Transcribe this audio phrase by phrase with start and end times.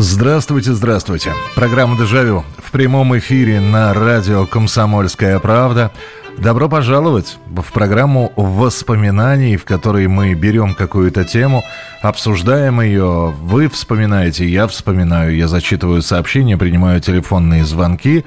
[0.00, 1.32] Здравствуйте, здравствуйте.
[1.56, 5.90] Программа «Дежавю» в прямом эфире на радио «Комсомольская правда».
[6.36, 11.64] Добро пожаловать в программу воспоминаний, в которой мы берем какую-то тему,
[12.00, 18.24] обсуждаем ее, вы вспоминаете, я вспоминаю, я зачитываю сообщения, принимаю телефонные звонки,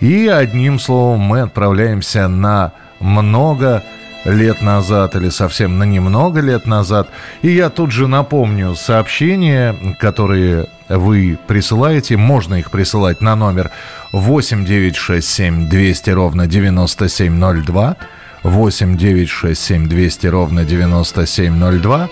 [0.00, 3.82] и одним словом мы отправляемся на много
[4.24, 7.08] лет назад или совсем на немного лет назад.
[7.42, 12.16] И я тут же напомню сообщения, которые вы присылаете.
[12.16, 13.70] Можно их присылать на номер
[14.12, 17.96] 8 967 200 ровно 9702.
[18.42, 22.08] 8 967 200 ровно 9702.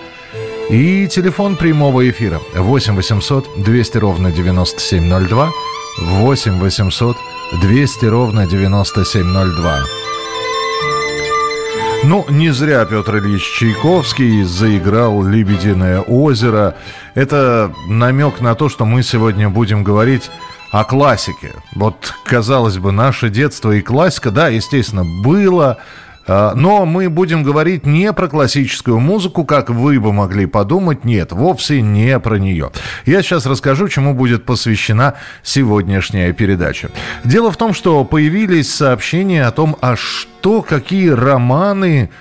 [0.69, 5.49] И телефон прямого эфира 8 800 200 ровно 9702.
[6.01, 7.17] 8 800
[7.61, 9.83] 200 ровно 9702.
[12.05, 16.75] Ну, не зря Петр Ильич Чайковский заиграл «Лебединое озеро».
[17.13, 20.31] Это намек на то, что мы сегодня будем говорить
[20.71, 21.51] о классике.
[21.75, 25.77] Вот, казалось бы, наше детство и классика, да, естественно, было,
[26.29, 31.03] но мы будем говорить не про классическую музыку, как вы бы могли подумать.
[31.03, 32.69] Нет, вовсе не про нее.
[33.07, 36.91] Я сейчас расскажу, чему будет посвящена сегодняшняя передача.
[37.23, 42.11] Дело в том, что появились сообщения о том, а что, какие романы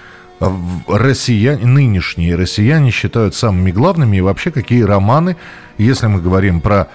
[0.87, 5.37] россияне, нынешние россияне считают самыми главными и вообще какие романы,
[5.77, 6.89] если мы говорим про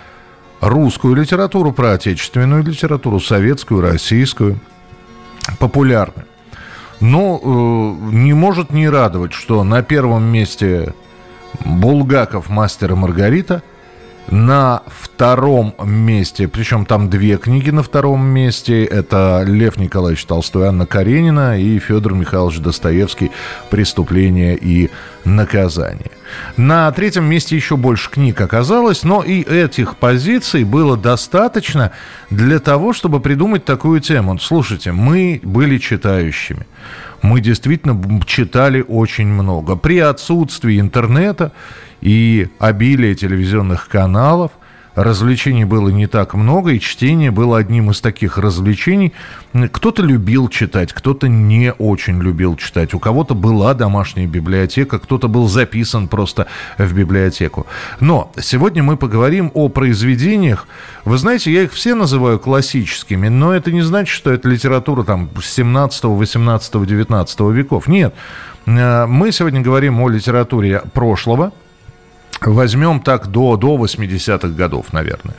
[0.62, 4.60] русскую литературу, про отечественную литературу, советскую, российскую,
[5.60, 6.24] популярны.
[7.06, 10.94] Ну, э, не может не радовать, что на первом месте
[11.66, 13.62] Булгаков «Мастер и Маргарита»,
[14.30, 20.86] на втором месте, причем там две книги на втором месте, это Лев Николаевич Толстой, Анна
[20.86, 23.32] Каренина и Федор Михайлович Достоевский
[23.70, 24.90] «Преступление и
[25.26, 26.12] наказание».
[26.58, 31.92] На третьем месте еще больше книг оказалось, но и этих позиций было достаточно
[32.30, 34.40] для того, чтобы придумать такую тему.
[34.40, 36.66] Слушайте, мы были читающими.
[37.22, 39.76] Мы действительно читали очень много.
[39.76, 41.52] При отсутствии интернета
[42.04, 44.52] и обилие телевизионных каналов–
[44.96, 49.14] развлечений было не так много, и чтение было одним из таких развлечений.
[49.72, 52.94] Кто-то любил читать, кто-то не очень любил читать.
[52.94, 56.48] У кого-то была домашняя библиотека, кто-то был записан просто
[56.78, 57.66] в библиотеку.
[58.00, 60.68] Но сегодня мы поговорим о произведениях.
[61.06, 65.30] Вы знаете, я их все называю классическими, но это не значит, что это литература там
[65.42, 67.88] 17, 18, 19 веков.
[67.88, 68.14] Нет.
[68.66, 71.52] Э, мы сегодня говорим о литературе прошлого–
[72.46, 75.36] Возьмем так до, до 80-х годов, наверное.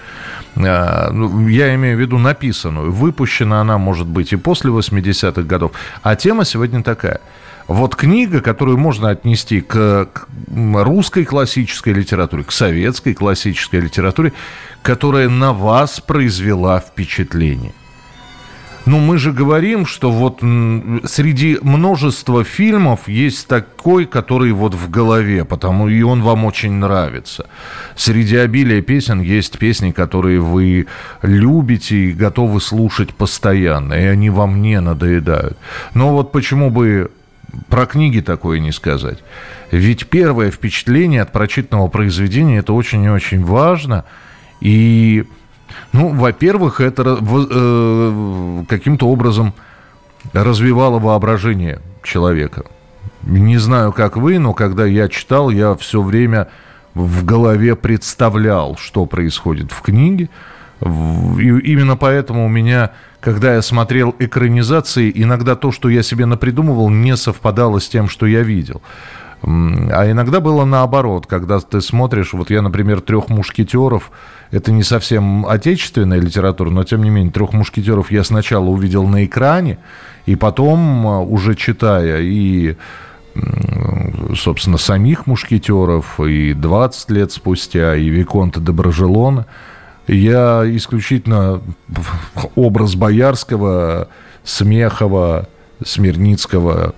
[0.57, 2.93] А, ну, я имею в виду написанную.
[2.93, 5.73] Выпущена она может быть и после 80-х годов.
[6.03, 7.21] А тема сегодня такая.
[7.67, 10.29] Вот книга, которую можно отнести к, к
[10.75, 14.33] русской классической литературе, к советской классической литературе,
[14.83, 17.73] которая на вас произвела впечатление.
[18.87, 25.47] Ну, мы же говорим, что вот среди множества фильмов есть такой, который вот в голове,
[25.47, 27.47] потому и он вам очень нравится.
[27.97, 30.87] Среди обилия песен есть песни, которые вы
[31.23, 35.57] любите и готовы слушать постоянно, и они вам не надоедают.
[35.95, 37.11] Но вот почему бы
[37.71, 39.19] про книги такое не сказать?
[39.71, 44.05] Ведь первое впечатление от прочитанного произведения– это очень и очень важно,
[44.61, 45.25] и
[45.93, 49.55] ну, во-первых, это э, каким-то образом
[50.33, 52.65] развивало воображение человека.
[53.23, 56.49] Не знаю, как вы, но когда я читал, я все время
[56.95, 60.29] в голове представлял, что происходит в книге.
[60.81, 62.91] И именно поэтому у меня,
[63.21, 68.27] когда я смотрел экранизации, иногда то, что я себе напридумывал, не совпадало с тем, что
[68.27, 68.83] я видел.
[69.47, 74.11] А иногда было наоборот, когда ты смотришь, вот я, например, трех мушкетеров,
[74.51, 79.25] это не совсем отечественная литература, но тем не менее, трех мушкетеров я сначала увидел на
[79.25, 79.79] экране,
[80.25, 82.77] и потом, а, уже читая и
[84.37, 89.47] собственно, самих мушкетеров, и 20 лет спустя, и Виконта Доброжелона,
[90.07, 91.61] я исключительно
[92.55, 94.09] образ Боярского,
[94.45, 95.49] Смехова,
[95.85, 96.95] Смирницкого,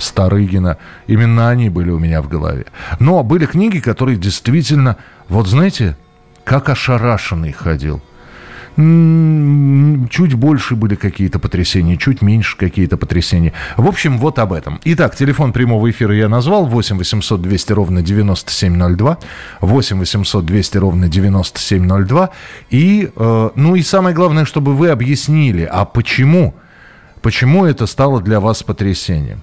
[0.00, 0.78] Старыгина.
[1.06, 2.66] Именно они были у меня в голове.
[2.98, 4.96] Но были книги, которые действительно,
[5.28, 5.96] вот знаете,
[6.44, 8.02] как ошарашенный ходил
[8.76, 13.52] чуть больше были какие-то потрясения, чуть меньше какие-то потрясения.
[13.76, 14.80] В общем, вот об этом.
[14.84, 16.66] Итак, телефон прямого эфира я назвал.
[16.66, 19.18] 8 800 200 ровно 9702.
[19.60, 22.30] 8 800 200 ровно 9702.
[22.70, 26.54] И, э, ну и самое главное, чтобы вы объяснили, а почему,
[27.22, 29.42] почему это стало для вас потрясением.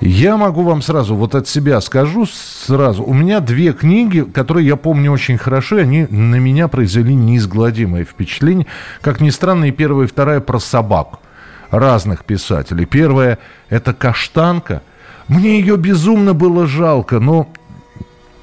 [0.00, 3.02] Я могу вам сразу, вот от себя скажу сразу.
[3.02, 8.66] У меня две книги, которые я помню очень хорошо, они на меня произвели неизгладимое впечатление.
[9.00, 11.20] Как ни странно, и первая, и вторая про собак
[11.70, 12.84] разных писателей.
[12.84, 13.38] Первая–
[13.70, 14.82] это «Каштанка».
[15.28, 17.48] Мне ее безумно было жалко, но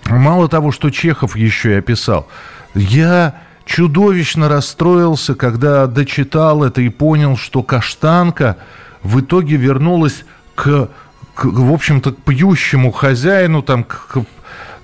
[0.10, 2.28] мало того, что Чехов еще и описал,
[2.74, 3.36] я
[3.66, 8.58] чудовищно расстроился, когда дочитал это и понял, что «Каштанка»
[9.04, 10.26] в итоге вернулась
[10.56, 10.90] к
[11.36, 14.26] к, в общем-то, к пьющему хозяину, там, к,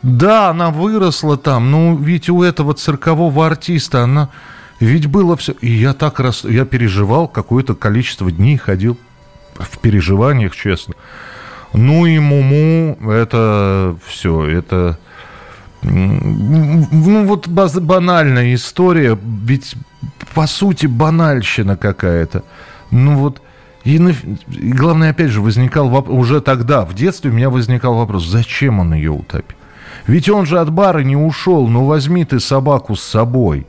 [0.01, 4.29] да, она выросла там, но ведь у этого циркового артиста она,
[4.79, 8.97] ведь было все, и я так раз, я переживал какое-то количество дней, ходил
[9.57, 10.93] в переживаниях, честно.
[11.73, 14.97] Ну и Муму, это все, это,
[15.83, 19.75] ну вот банальная история, ведь
[20.33, 22.43] по сути банальщина какая-то.
[22.89, 23.41] Ну вот,
[23.83, 28.27] и, и главное, опять же, возникал вопрос, уже тогда, в детстве у меня возникал вопрос,
[28.27, 29.55] зачем он ее утопил?
[30.07, 33.65] Ведь он же от бара не ушел, ну возьми ты собаку с собой.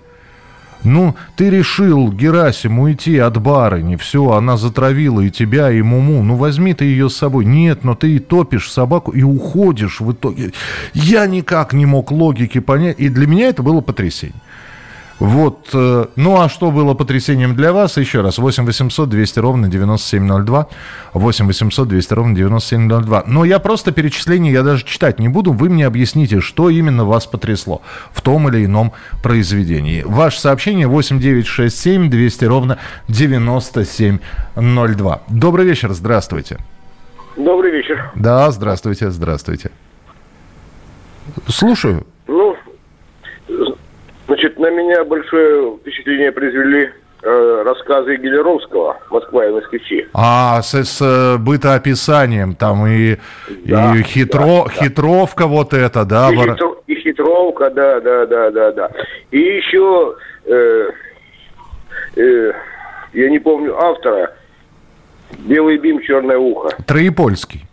[0.82, 6.36] Ну, ты решил, Герасим, уйти от барыни, все, она затравила и тебя, и Муму, ну
[6.36, 7.44] возьми ты ее с собой.
[7.44, 10.52] Нет, но ты и топишь собаку и уходишь в итоге.
[10.94, 14.40] Я никак не мог логики понять, и для меня это было потрясение.
[15.20, 15.68] Вот.
[15.74, 17.98] Э, ну, а что было потрясением для вас?
[17.98, 18.38] Еще раз.
[18.38, 20.66] 8 800 200 ровно 9702.
[21.12, 23.24] 8 800 200 ровно 9702.
[23.26, 25.52] Но я просто перечисление, я даже читать не буду.
[25.52, 27.82] Вы мне объясните, что именно вас потрясло
[28.12, 30.02] в том или ином произведении.
[30.06, 32.78] Ваше сообщение 8 9 6 7 200 ровно
[33.08, 35.20] 9702.
[35.28, 36.56] Добрый вечер, здравствуйте.
[37.36, 38.10] Добрый вечер.
[38.14, 39.70] Да, здравствуйте, здравствуйте.
[41.46, 42.06] Слушаю.
[44.60, 46.90] На меня большое впечатление произвели
[47.22, 50.06] э, рассказы Гелеровского «Москва и москвичи».
[50.12, 53.16] А, с, с э, бытоописанием, там и,
[53.64, 55.46] да, и хитро, да, хитровка да.
[55.46, 56.30] вот это, да?
[56.30, 56.50] И, вор...
[56.50, 58.90] хитро, и хитровка, да, да, да, да, да.
[59.30, 60.14] И еще,
[60.44, 60.90] э,
[62.16, 62.52] э,
[63.14, 64.30] я не помню автора,
[65.38, 66.68] «Белый бим, черное ухо».
[66.86, 67.64] Троепольский.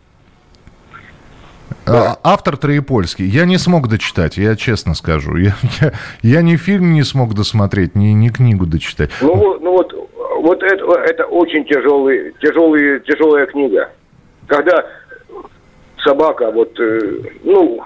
[1.87, 2.17] Да.
[2.23, 3.25] А, автор Троепольский.
[3.25, 5.37] Я не смог дочитать, я честно скажу.
[5.37, 9.09] Я, я, я ни фильм не смог досмотреть, ни, ни книгу дочитать.
[9.21, 9.93] Ну, ну вот,
[10.41, 13.89] вот это, это очень тяжелый, тяжелый, тяжелая книга.
[14.47, 14.85] Когда
[16.03, 16.99] собака, вот, э,
[17.43, 17.81] ну,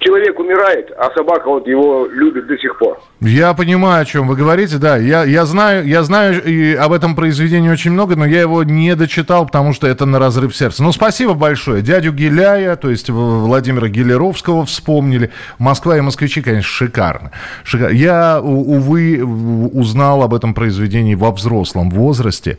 [0.00, 3.00] человек умирает, а собака вот его любит до сих пор.
[3.20, 4.96] Я понимаю, о чем вы говорите, да.
[4.96, 8.96] Я, я знаю, я знаю и об этом произведении очень много, но я его не
[8.96, 10.82] дочитал, потому что это на разрыв сердца.
[10.82, 11.82] Ну, спасибо большое.
[11.82, 15.30] Дядю Гиляя, то есть Владимира Гилеровского вспомнили.
[15.58, 17.30] Москва и москвичи, конечно, шикарно.
[17.62, 17.94] шикарно.
[17.94, 22.58] Я, увы, узнал об этом произведении во взрослом возрасте.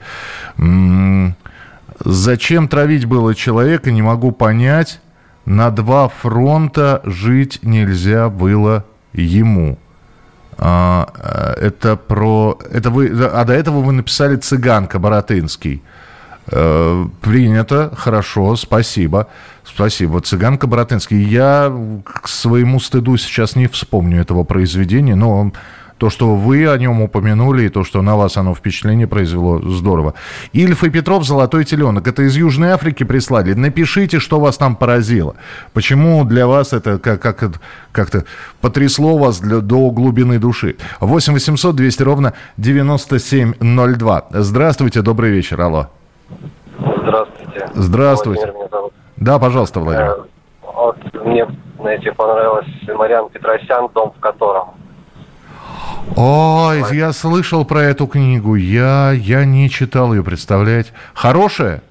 [2.04, 5.00] Зачем травить было человека, не могу понять
[5.46, 9.78] на два фронта жить нельзя было ему.
[10.58, 11.08] А,
[11.58, 12.58] э, это про...
[12.72, 15.82] Это вы, а до этого вы написали «Цыганка» Боротынский.
[16.48, 19.28] А, принято, хорошо, спасибо.
[19.64, 20.22] Спасибо.
[20.22, 21.24] «Цыганка» Боротынский.
[21.24, 21.74] Я
[22.06, 25.52] к своему стыду сейчас не вспомню этого произведения, но
[26.02, 30.16] то, что вы о нем упомянули, и то, что на вас оно впечатление произвело, здорово.
[30.52, 32.08] Ильф и Петров «Золотой теленок».
[32.08, 33.54] Это из Южной Африки прислали.
[33.54, 35.36] Напишите, что вас там поразило.
[35.74, 37.52] Почему для вас это как, как,
[37.92, 38.26] как-то
[38.62, 40.76] потрясло вас для, до глубины души.
[41.02, 44.26] 8 800 200 ровно 9702.
[44.32, 45.62] Здравствуйте, добрый вечер.
[45.62, 45.86] Алло.
[46.80, 47.70] Здравствуйте.
[47.76, 48.54] Здравствуйте.
[49.18, 50.10] Да, пожалуйста, Владимир.
[50.10, 50.24] Э,
[50.64, 51.46] вот, мне,
[51.80, 54.81] знаете, понравилась Мариан Петросян «Дом в котором».
[56.16, 58.56] Ой, я слышал про эту книгу.
[58.56, 60.92] Я, я не читал ее, представляете.
[61.14, 61.82] Хорошая?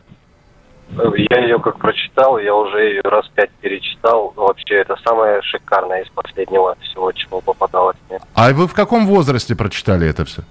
[0.93, 4.33] Я ее как прочитал, я уже ее раз пять перечитал.
[4.37, 8.19] Вообще, это самое шикарное из последнего всего, чего попадалось мне.
[8.35, 10.43] А вы в каком возрасте прочитали это все?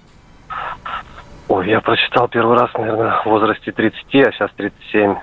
[1.48, 5.16] Ой, я прочитал первый раз, наверное, в возрасте 30, а сейчас 37.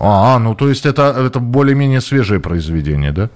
[0.00, 3.28] А, ну то есть это, это более-менее свежее произведение, да?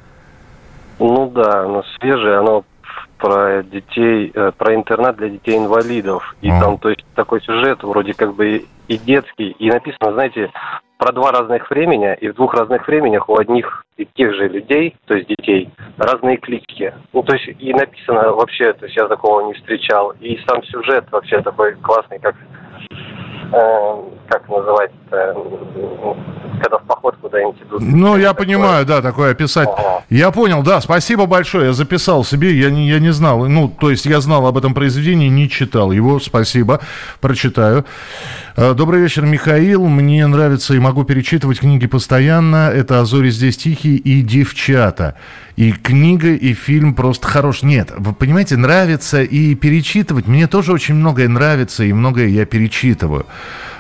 [0.99, 2.65] Ну да, оно свежее, оно
[3.19, 6.37] про детей, э, про интернат для детей-инвалидов.
[6.41, 10.51] И там, то есть, такой сюжет вроде как бы и детский, и написано, знаете,
[10.99, 14.97] про два разных времени, и в двух разных временях у одних и тех же людей,
[15.07, 16.93] то есть детей, разные клички.
[17.13, 20.13] Ну, то есть и написано вообще, то есть я такого не встречал.
[20.21, 22.35] И сам сюжет вообще такой классный, как
[23.53, 23.97] э,
[24.29, 24.93] как называть
[26.59, 27.81] когда в поход куда-нибудь идут.
[27.81, 28.47] Ну, я такое.
[28.47, 29.69] понимаю, да, такое описать.
[29.69, 30.05] Ага.
[30.11, 33.91] Я понял, да, спасибо большое, я записал себе, я не, я не знал, ну, то
[33.91, 36.81] есть я знал об этом произведении, не читал его, спасибо,
[37.21, 37.85] прочитаю.
[38.57, 43.97] Э, добрый вечер, Михаил, мне нравится и могу перечитывать книги постоянно, это «Азори здесь тихие»
[43.97, 45.15] и «Девчата».
[45.57, 47.65] И книга, и фильм просто хорош.
[47.65, 50.29] Нет, вы понимаете, нравится и перечитывать.
[50.29, 53.27] Мне тоже очень многое нравится, и многое я перечитываю.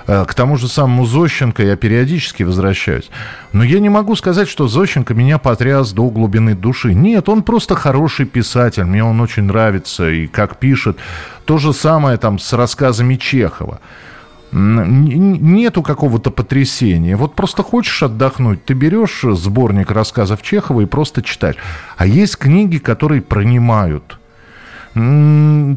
[0.08, 3.10] Э, к тому же самому Зощенко я периодически возвращаюсь.
[3.52, 6.94] Но я не могу сказать, что Зощенко меня потряс до глубины души.
[6.94, 8.84] Нет, он просто хороший писатель.
[8.84, 10.96] Мне он очень нравится и как пишет.
[11.44, 13.80] То же самое там с рассказами Чехова
[14.50, 17.16] нету какого-то потрясения.
[17.16, 21.56] Вот просто хочешь отдохнуть, ты берешь сборник рассказов Чехова и просто читаешь.
[21.98, 24.18] А есть книги, которые пронимают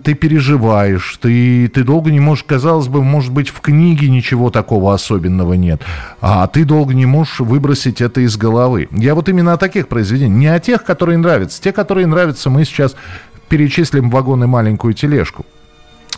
[0.04, 4.94] ты переживаешь, ты, ты долго не можешь, казалось бы, может быть, в книге ничего такого
[4.94, 5.82] особенного нет,
[6.22, 8.88] а ты долго не можешь выбросить это из головы.
[8.92, 11.62] Я вот именно о таких произведениях, не о тех, которые нравятся.
[11.62, 12.96] Те, которые нравятся, мы сейчас
[13.50, 15.46] перечислим вагон и маленькую тележку.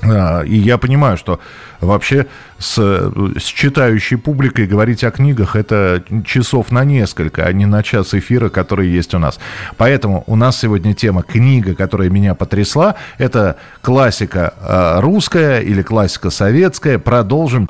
[0.05, 1.39] А, и я понимаю, что
[1.81, 7.83] вообще с, с читающей публикой говорить о книгах это часов на несколько, а не на
[7.83, 9.39] час эфира, который есть у нас.
[9.77, 12.95] Поэтому у нас сегодня тема книга, которая меня потрясла.
[13.17, 17.00] Это классика а, русская или классика советская.
[17.00, 17.69] Продолжим.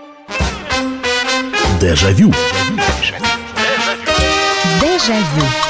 [1.79, 2.33] Дежавю.
[4.81, 5.62] Дежавю.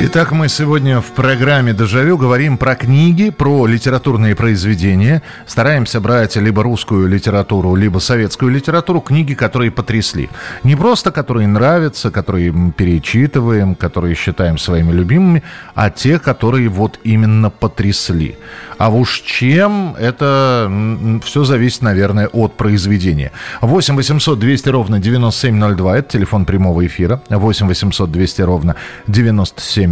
[0.00, 5.22] Итак, мы сегодня в программе «Дежавю» говорим про книги, про литературные произведения.
[5.46, 10.28] Стараемся брать либо русскую литературу, либо советскую литературу, книги, которые потрясли.
[10.64, 17.48] Не просто которые нравятся, которые перечитываем, которые считаем своими любимыми, а те, которые вот именно
[17.50, 18.36] потрясли.
[18.78, 23.30] А уж чем, это все зависит, наверное, от произведения.
[23.60, 27.22] 8 800 200 ровно 9702, это телефон прямого эфира.
[27.30, 28.74] 8 800 200 ровно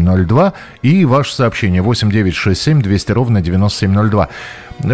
[0.01, 0.53] 9702.
[0.83, 4.29] И ваше сообщение 8 967 200 ровно 9702.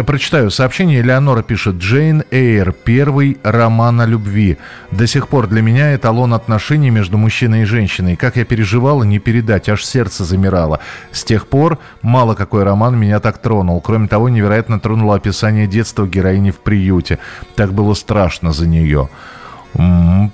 [0.05, 1.01] Прочитаю сообщение.
[1.01, 1.75] Элеонора пишет.
[1.75, 2.73] Джейн Эйр.
[2.73, 4.57] Первый роман о любви.
[4.91, 8.15] До сих пор для меня эталон отношений между мужчиной и женщиной.
[8.15, 9.69] Как я переживала, не передать.
[9.69, 10.79] Аж сердце замирало.
[11.11, 13.81] С тех пор мало какой роман меня так тронул.
[13.81, 17.19] Кроме того, невероятно тронуло описание детства героини в приюте.
[17.55, 19.09] Так было страшно за нее.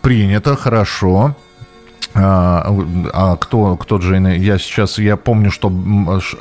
[0.01, 1.35] Принято, хорошо.
[2.17, 2.73] А,
[3.13, 4.27] а кто, кто Джейн?
[4.27, 5.71] Я сейчас, я помню, что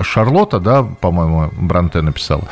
[0.01, 2.45] Шарлотта, да, по-моему, Бранте написала.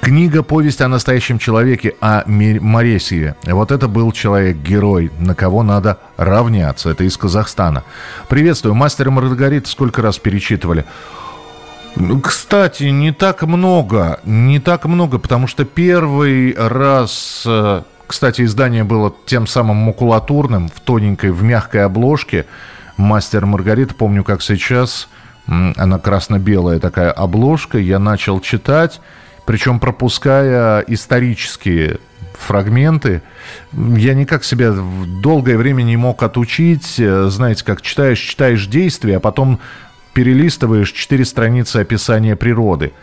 [0.00, 3.36] Книга «Повесть о настоящем человеке» о Моресьеве.
[3.44, 6.90] Вот это был человек-герой, на кого надо равняться.
[6.90, 7.84] Это из Казахстана.
[8.28, 8.74] Приветствую.
[8.74, 10.84] «Мастер и Маргарита» сколько раз перечитывали?
[11.94, 14.20] Ну, кстати, не так много.
[14.24, 20.80] Не так много, потому что первый раз э, кстати, издание было тем самым макулатурным, в
[20.80, 22.46] тоненькой, в мягкой обложке.
[22.96, 25.08] Мастер Маргарита, помню, как сейчас,
[25.46, 29.00] она красно-белая такая обложка, я начал читать,
[29.46, 31.98] причем пропуская исторические
[32.32, 33.22] фрагменты.
[33.72, 34.72] Я никак себя
[35.22, 36.96] долгое время не мог отучить.
[36.96, 39.60] Знаете, как читаешь, читаешь действия, а потом
[40.14, 42.92] перелистываешь четыре страницы описания природы–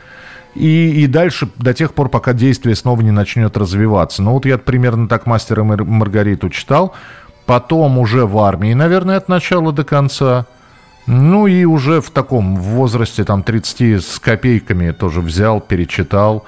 [0.55, 4.24] и, и дальше до тех пор, пока действие снова не начнет развиваться.
[4.24, 6.93] Ну вот я примерно так «Мастера и Маргариту» читал,
[7.45, 10.45] потом уже в армии, наверное, от начала до конца.
[11.07, 16.45] Ну и уже в таком возрасте, там, 30 с копейками тоже взял, перечитал.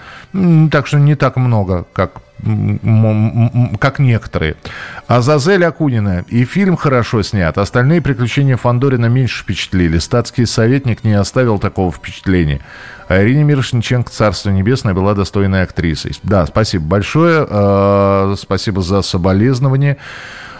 [0.71, 2.21] Так что не так много, как
[3.79, 4.55] как некоторые.
[5.07, 6.23] Азазель Акунина.
[6.27, 7.57] И фильм хорошо снят.
[7.57, 9.97] Остальные приключения Фандорина меньше впечатлили.
[9.97, 12.61] Статский советник не оставил такого впечатления.
[13.07, 16.11] А Ирине Мирошниченко, Царство Небесное, была достойной актрисой.
[16.23, 17.45] Да, спасибо большое.
[17.49, 19.97] Э, спасибо за соболезнование.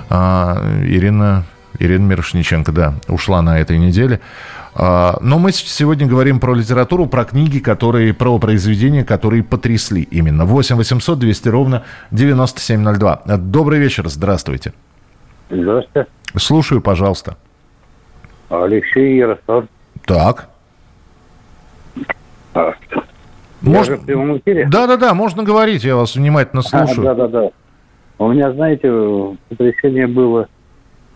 [0.09, 1.43] Э, Ирина,
[1.79, 4.21] Ирина Мирошниченко, да, ушла на этой неделе.
[4.79, 10.45] А, но мы сегодня говорим про литературу, про книги, которые, про произведения, которые потрясли именно.
[10.45, 13.23] 8 800 200 ровно 9702.
[13.37, 14.73] Добрый вечер, здравствуйте.
[15.49, 16.07] Здравствуйте.
[16.35, 17.37] Слушаю, пожалуйста.
[18.49, 19.65] Алексей Ярослав.
[20.05, 20.47] Так.
[22.57, 22.73] А,
[24.37, 24.67] эфире?
[24.69, 27.09] Да, да, да, можно говорить, я вас внимательно слушаю.
[27.09, 27.49] А, да, да, да.
[28.19, 28.91] У меня, знаете,
[29.49, 30.47] потрясение было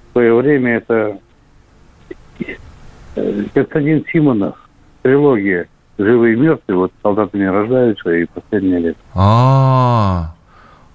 [0.10, 1.18] в свое время, это
[3.16, 4.56] Э, Константин Симонов,
[5.02, 5.68] трилогия
[5.98, 8.98] «Живые и мертвые», вот солдаты не рождаются и последние лет.
[9.14, 10.34] А,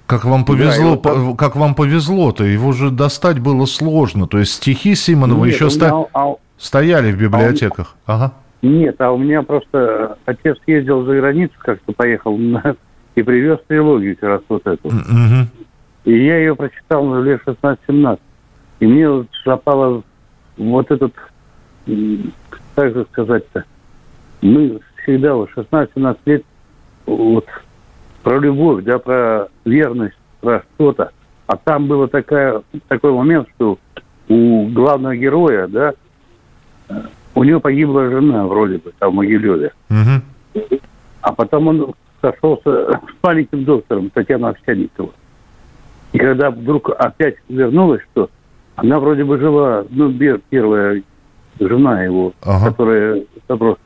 [0.07, 4.27] Как вам повезло, да, по, как вам повезло-то, его же достать было сложно.
[4.27, 6.07] То есть стихи Симонова Нет, еще ста...
[6.15, 6.35] а...
[6.57, 7.97] стояли в библиотеках.
[8.07, 8.15] А...
[8.15, 8.33] Ага.
[8.67, 12.75] Нет, а у меня просто отец ездил за границу, как-то поехал на...
[13.15, 14.89] и привез трилогию как раз вот эту.
[14.89, 15.47] Угу.
[16.07, 18.19] И я ее прочитал лет 16-17.
[18.81, 20.03] И мне вот запало
[20.57, 21.15] вот этот,
[22.75, 23.65] как же сказать-то,
[24.43, 26.45] мы всегда вот 16-17 лет
[27.07, 27.47] вот
[28.25, 31.13] про любовь, да, про верность, про что-то.
[31.47, 33.79] А там было такая, такой момент, что
[34.29, 35.95] у главного героя, да,
[37.37, 39.73] у него погибла жена, вроде бы, там в Могилеве.
[39.91, 40.81] Угу.
[41.21, 45.13] А потом он сошелся с маленьким доктором Татьяной Овсянниковой.
[46.13, 48.31] И когда вдруг опять вернулась, что
[48.77, 50.13] она вроде бы жила, ну,
[50.49, 51.03] первая
[51.61, 52.71] жена его, ага.
[52.71, 53.77] которая вопрос.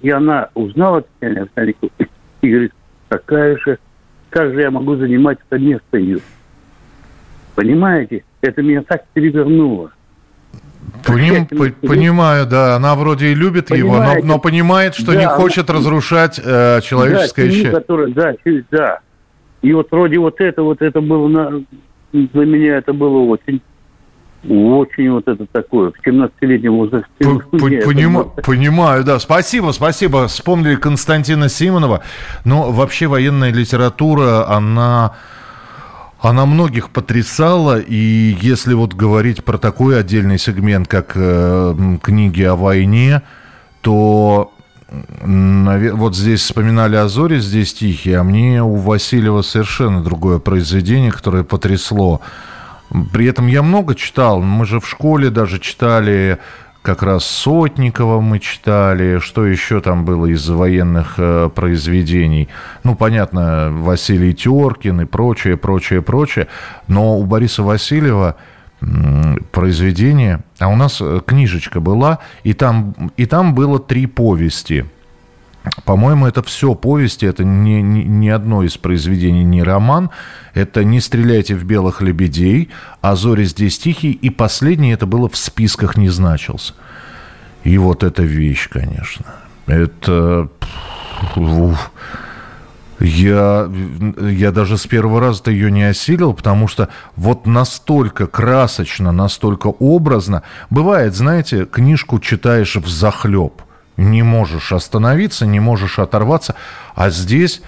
[0.00, 1.90] И она узнала Татьяну Овсянникову
[2.42, 2.72] и говорит,
[3.08, 3.78] такая же,
[4.30, 6.20] как же я могу занимать это место ее?
[7.56, 8.22] Понимаете?
[8.40, 9.90] Это меня так перевернуло.
[11.06, 14.18] Поним, по, понимаю, да, она вроде и любит Понимаете?
[14.18, 15.78] его, но, но понимает, что да, не хочет она...
[15.78, 17.70] разрушать э, человеческое да, счастье.
[17.70, 18.34] Которая, да,
[18.70, 19.00] да.
[19.62, 21.64] И вот вроде вот это, вот это было на,
[22.12, 23.60] для меня это было очень
[24.48, 27.08] очень вот это такое, в 17-летнем возрасте.
[27.84, 29.20] Понима, Понимаю, да.
[29.20, 30.26] Спасибо, спасибо.
[30.26, 32.02] Вспомнили Константина Симонова.
[32.44, 35.14] Но вообще военная литература, она...
[36.22, 42.54] Она многих потрясала, и если вот говорить про такой отдельный сегмент, как э, книги о
[42.54, 43.22] войне,
[43.80, 44.52] то
[45.24, 51.42] вот здесь вспоминали о Зоре, здесь Тихий, а мне у Васильева совершенно другое произведение, которое
[51.42, 52.20] потрясло.
[53.12, 54.40] При этом я много читал.
[54.40, 56.38] Мы же в школе даже читали
[56.82, 62.48] как раз Сотникова мы читали, что еще там было из военных э, произведений.
[62.82, 66.48] Ну, понятно, Василий Теркин и прочее, прочее, прочее.
[66.88, 68.36] Но у Бориса Васильева
[69.52, 74.84] произведение, а у нас э, книжечка была, и там, и там было три повести–
[75.84, 80.10] по-моему, это все повести, это не, не, не одно из произведений, не роман.
[80.54, 82.70] Это «Не стреляйте в белых лебедей»,
[83.00, 86.74] «А зори здесь тихий», и последний это было «В списках не значился».
[87.64, 89.26] И вот эта вещь, конечно.
[89.66, 90.48] Это...
[92.98, 93.68] Я,
[94.20, 100.42] я даже с первого раза-то ее не осилил, потому что вот настолько красочно, настолько образно.
[100.70, 103.62] Бывает, знаете, книжку читаешь в захлеб–
[103.96, 106.54] не можешь остановиться, не можешь оторваться.
[106.94, 107.62] А здесь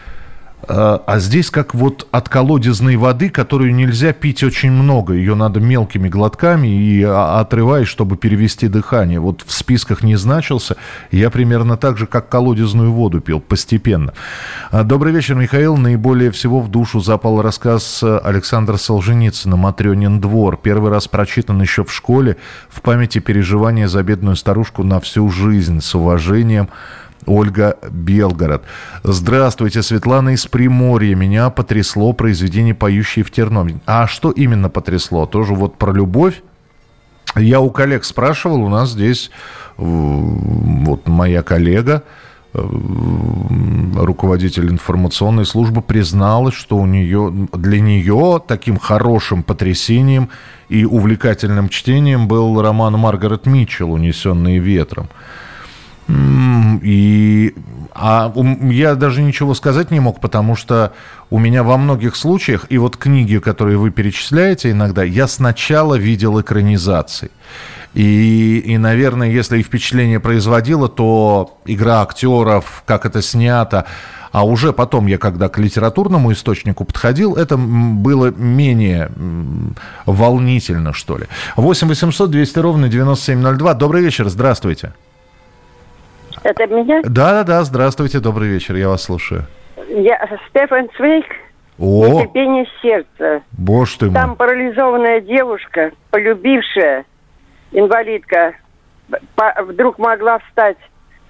[0.68, 5.14] а здесь как вот от колодезной воды, которую нельзя пить очень много.
[5.14, 9.20] Ее надо мелкими глотками и а, отрываешь, чтобы перевести дыхание.
[9.20, 10.76] Вот в списках не значился.
[11.10, 14.12] Я примерно так же, как колодезную воду пил, постепенно.
[14.70, 15.76] А, добрый вечер, Михаил.
[15.76, 20.56] Наиболее всего в душу запал рассказ Александра Солженицына «Матрёнин двор».
[20.56, 22.36] Первый раз прочитан еще в школе.
[22.68, 25.80] В памяти переживания за бедную старушку на всю жизнь.
[25.80, 26.68] С уважением,
[27.26, 28.62] Ольга Белгород.
[29.02, 31.14] Здравствуйте, Светлана из Приморья.
[31.14, 33.80] Меня потрясло произведение «Поющие в терном».
[33.86, 35.26] А что именно потрясло?
[35.26, 36.42] Тоже вот про любовь?
[37.36, 39.30] Я у коллег спрашивал, у нас здесь
[39.76, 42.04] вот моя коллега,
[42.52, 42.58] э,
[43.96, 50.28] руководитель информационной службы призналась, что у нее, для нее таким хорошим потрясением
[50.68, 55.08] и увлекательным чтением был роман Маргарет Митчелл «Унесенные ветром».
[56.08, 57.54] И
[57.94, 60.92] а я даже ничего сказать не мог, потому что
[61.30, 66.40] у меня во многих случаях, и вот книги, которые вы перечисляете иногда, я сначала видел
[66.40, 67.30] экранизации.
[67.94, 73.86] И, и, наверное, если и впечатление производило, то игра актеров, как это снято,
[74.32, 79.12] а уже потом я, когда к литературному источнику подходил, это было менее
[80.06, 81.26] волнительно, что ли.
[81.54, 83.74] 8 800 200 ровно 9702.
[83.74, 84.92] Добрый вечер, здравствуйте.
[86.44, 87.00] Это меня?
[87.02, 87.64] Да, да, да.
[87.64, 89.46] Здравствуйте, добрый вечер, я вас слушаю.
[89.88, 91.24] Я Стефан Цвейк.
[91.78, 92.06] О!
[92.06, 93.42] Нетерпение сердца.
[93.52, 94.14] Боже ты мой.
[94.14, 97.06] Там парализованная девушка, полюбившая
[97.72, 98.54] инвалидка,
[99.66, 100.76] вдруг могла встать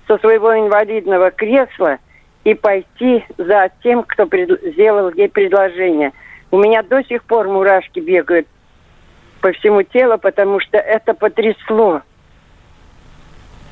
[0.08, 1.98] со своего инвалидного кресла
[2.42, 4.60] и пойти за тем, кто пред...
[4.72, 6.12] сделал ей предложение.
[6.50, 8.46] У меня до сих пор мурашки бегают
[9.40, 12.02] по всему телу, потому что это потрясло.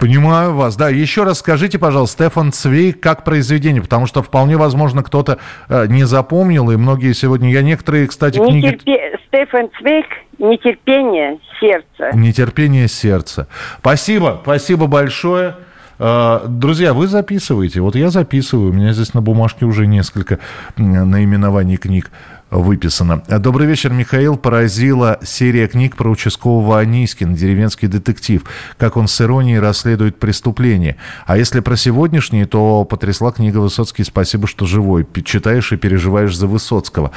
[0.02, 0.74] Понимаю вас.
[0.76, 5.38] Да, еще раз скажите, пожалуйста, Стефан Цвей, как произведение, потому что вполне возможно кто-то
[5.68, 8.78] э, не запомнил, и многие сегодня, я некоторые, кстати, Нетерпе...
[8.78, 9.00] книги...
[9.28, 10.06] Стефан Цвейк
[10.38, 12.10] «Нетерпение сердца».
[12.16, 13.46] «Нетерпение сердца».
[13.78, 15.54] Спасибо, спасибо большое.
[16.00, 17.80] Э, друзья, вы записываете.
[17.80, 18.70] Вот я записываю.
[18.70, 20.40] У меня здесь на бумажке уже несколько
[20.76, 22.10] наименований книг.
[22.52, 23.22] Выписано.
[23.38, 24.36] Добрый вечер, Михаил.
[24.36, 28.44] Поразила серия книг про участкового Анискина, деревенский детектив,
[28.76, 30.96] как он с иронией расследует преступление.
[31.26, 35.06] А если про сегодняшние, то потрясла книга Высоцкий «Спасибо, что живой».
[35.24, 37.12] Читаешь и переживаешь за Высоцкого.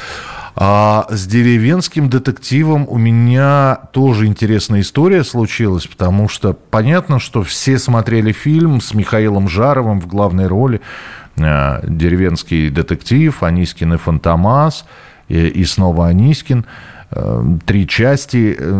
[0.56, 7.78] А с деревенским детективом у меня тоже интересная история случилась, потому что понятно, что все
[7.78, 10.80] смотрели фильм с Михаилом Жаровым в главной роли.
[11.36, 14.86] Э, деревенский детектив, Анискин и Фантомас–
[15.28, 16.66] и, снова Анискин.
[17.12, 18.72] Э, три части э,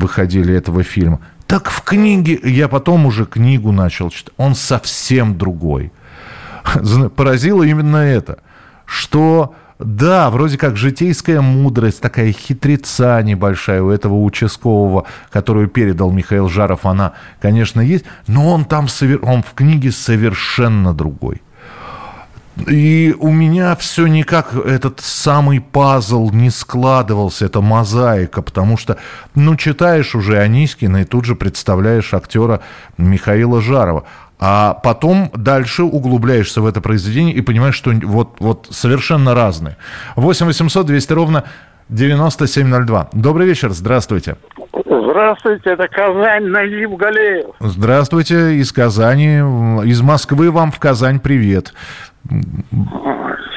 [0.00, 1.20] выходили этого фильма.
[1.46, 5.92] Так в книге, я потом уже книгу начал читать, он совсем другой.
[7.16, 8.38] Поразило именно это,
[8.84, 16.50] что да, вроде как житейская мудрость, такая хитреца небольшая у этого участкового, которую передал Михаил
[16.50, 18.88] Жаров, она, конечно, есть, но он там,
[19.22, 21.40] он в книге совершенно другой.
[22.68, 28.98] И у меня все никак этот самый пазл не складывался, это мозаика, потому что,
[29.34, 32.60] ну, читаешь уже Анискина и тут же представляешь актера
[32.98, 34.04] Михаила Жарова.
[34.42, 39.76] А потом дальше углубляешься в это произведение и понимаешь, что вот, вот совершенно разные.
[40.16, 41.44] 8 800 200 ровно
[41.90, 43.10] 9702.
[43.12, 44.36] Добрый вечер, здравствуйте.
[44.86, 47.50] Здравствуйте, это Казань, Наив Галеев.
[47.60, 49.38] Здравствуйте, из Казани.
[49.84, 51.74] Из Москвы вам в Казань привет.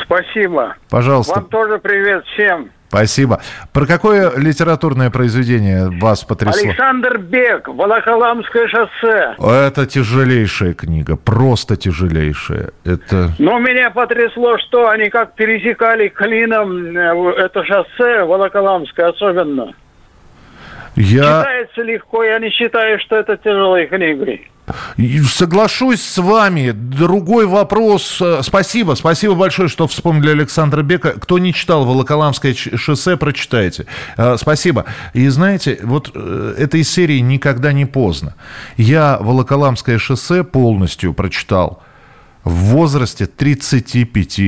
[0.06, 0.76] Спасибо.
[0.89, 1.36] Пожалуйста.
[1.36, 2.69] Вам тоже привет всем.
[2.93, 3.41] Спасибо.
[3.71, 6.69] Про какое литературное произведение вас потрясло?
[6.69, 9.36] Александр Бек, Волоколамское шоссе.
[9.39, 12.69] Это тяжелейшая книга, просто тяжелейшая.
[12.86, 13.32] Это...
[13.39, 19.73] Но меня потрясло, что они как пересекали клином э, это шоссе, Волоколамское особенно.
[20.95, 21.41] Я...
[21.41, 24.47] Читается легко, я не считаю, что это тяжелой книгой.
[25.28, 26.71] Соглашусь с вами.
[26.71, 28.19] Другой вопрос.
[28.21, 28.95] Э, спасибо.
[28.95, 31.13] Спасибо большое, что вспомнили Александра Бека.
[31.19, 33.86] Кто не читал Волоколамское шоссе, прочитайте.
[34.17, 34.86] Э, спасибо.
[35.13, 38.36] И знаете, вот э, этой серии никогда не поздно.
[38.78, 41.82] Я Волоколамское шоссе полностью прочитал
[42.43, 44.39] в возрасте 35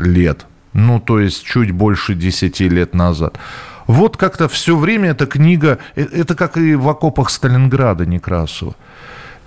[0.00, 0.46] лет.
[0.72, 3.38] Ну, то есть чуть больше 10 лет назад.
[3.86, 8.74] Вот как-то все время эта книга, это как и в окопах Сталинграда Некрасова.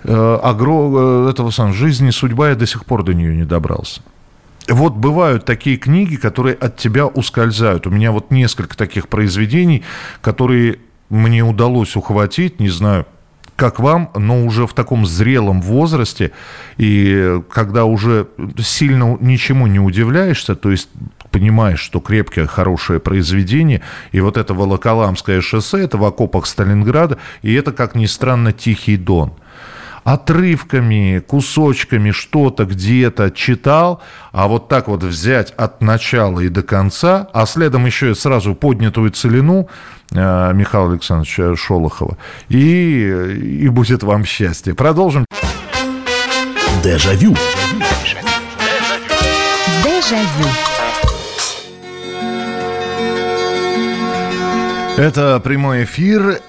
[0.04, 4.00] Э, агро, э, этого сам, жизни судьба, я до сих пор до нее не добрался.
[4.68, 7.86] Вот бывают такие книги, которые от тебя ускользают.
[7.86, 9.82] У меня вот несколько таких произведений,
[10.20, 13.06] которые мне удалось ухватить, не знаю,
[13.54, 16.32] как вам, но уже в таком зрелом возрасте,
[16.78, 18.26] и когда уже
[18.58, 20.88] сильно ничему не удивляешься, то есть
[21.30, 27.54] понимаешь, что крепкое, хорошее произведение, и вот это Волоколамское шоссе, это в окопах Сталинграда, и
[27.54, 29.32] это, как ни странно, Тихий Дон
[30.04, 37.28] отрывками, кусочками что-то где-то читал, а вот так вот взять от начала и до конца,
[37.32, 39.68] а следом еще и сразу поднятую целину
[40.10, 44.74] э, Михаила Александровича Шолохова, и, и будет вам счастье.
[44.74, 45.24] Продолжим.
[46.82, 47.36] Дежавю.
[49.84, 50.48] Дежавю.
[54.96, 56.40] Это прямой эфир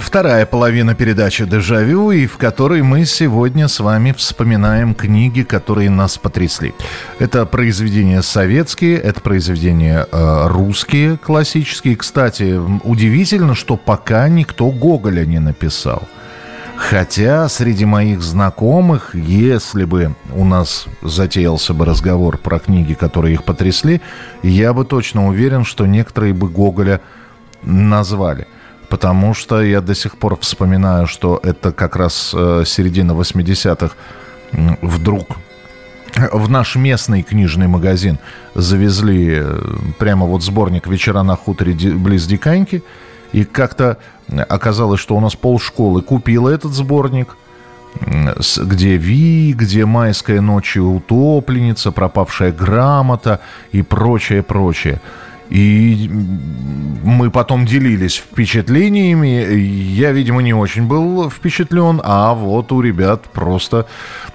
[0.00, 6.16] Вторая половина передачи «Дежавю», и в которой мы сегодня с вами вспоминаем книги, которые нас
[6.16, 6.74] потрясли.
[7.18, 11.96] Это произведения советские, это произведения э, русские, классические.
[11.96, 16.02] Кстати, удивительно, что пока никто Гоголя не написал.
[16.76, 23.44] Хотя среди моих знакомых, если бы у нас затеялся бы разговор про книги, которые их
[23.44, 24.00] потрясли,
[24.42, 27.02] я бы точно уверен, что некоторые бы Гоголя
[27.62, 28.46] назвали–
[28.90, 33.94] потому что я до сих пор вспоминаю, что это как раз э, середина 80-х
[34.82, 35.38] вдруг
[36.32, 38.18] в наш местный книжный магазин
[38.54, 39.60] завезли э,
[39.98, 42.82] прямо вот сборник «Вечера на хуторе близ Диканьки»,
[43.32, 43.98] и как-то
[44.48, 47.36] оказалось, что у нас полшколы купила этот сборник,
[48.00, 55.00] где Ви, где «Майская ночь и утопленница», «Пропавшая грамота» и прочее, прочее.
[55.50, 56.08] И
[57.02, 59.54] мы потом делились впечатлениями.
[59.56, 63.86] Я, видимо, не очень был впечатлен, а вот у ребят просто,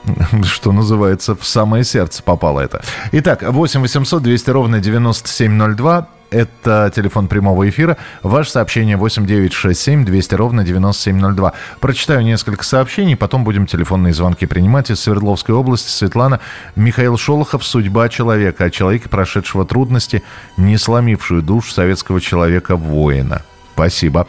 [0.43, 2.83] что называется, в самое сердце попало это.
[3.13, 6.07] Итак, 8 800 200 ровно 9702.
[6.35, 7.95] Это телефон прямого эфира.
[8.21, 11.53] Ваше сообщение 8967 200 ровно 9702.
[11.79, 14.91] Прочитаю несколько сообщений, потом будем телефонные звонки принимать.
[14.91, 16.41] Из Свердловской области Светлана
[16.75, 18.65] Михаил Шолохов «Судьба человека».
[18.65, 20.23] О человеке, прошедшего трудности,
[20.57, 23.41] не сломившую душ советского человека-воина.
[23.73, 24.27] Спасибо.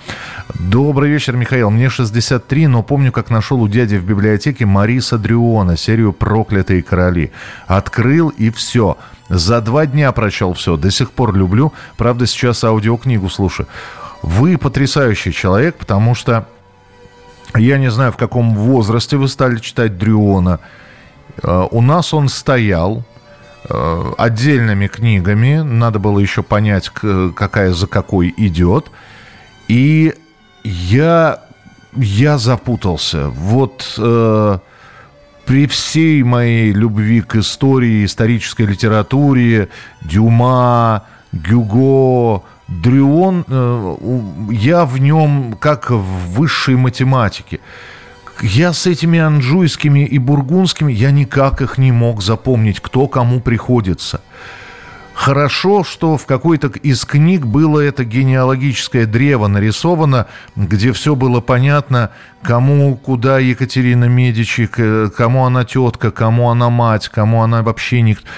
[0.61, 1.71] Добрый вечер, Михаил.
[1.71, 7.33] Мне 63, но помню, как нашел у дяди в библиотеке Мариса Дрюона, серию «Проклятые короли».
[7.67, 8.97] Открыл и все.
[9.29, 10.77] За два дня прочел все.
[10.77, 11.73] До сих пор люблю.
[11.97, 13.67] Правда, сейчас аудиокнигу слушаю.
[14.23, 16.47] Вы потрясающий человек, потому что
[17.55, 20.61] я не знаю, в каком возрасте вы стали читать Дрюона.
[21.43, 23.05] Э, у нас он стоял
[23.69, 25.57] э, отдельными книгами.
[25.57, 28.87] Надо было еще понять, какая за какой идет.
[29.69, 30.15] И
[30.65, 31.41] я,
[31.95, 33.29] я запутался.
[33.29, 34.59] Вот э,
[35.47, 39.69] при всей моей любви к истории, исторической литературе,
[40.03, 43.97] Дюма, Гюго, Дрюон, э,
[44.51, 47.61] я в нем как в высшей математике.
[48.43, 54.21] Я с этими анжуйскими и бургундскими, я никак их не мог запомнить, кто кому приходится.
[55.17, 60.27] Хорошо, что в какой-то из книг было это генеалогическое древо нарисовано,
[60.57, 62.11] где все было понятно,
[62.43, 68.29] кому куда Екатерина Медичи, кому она тетка, кому она мать, кому она вообще никто.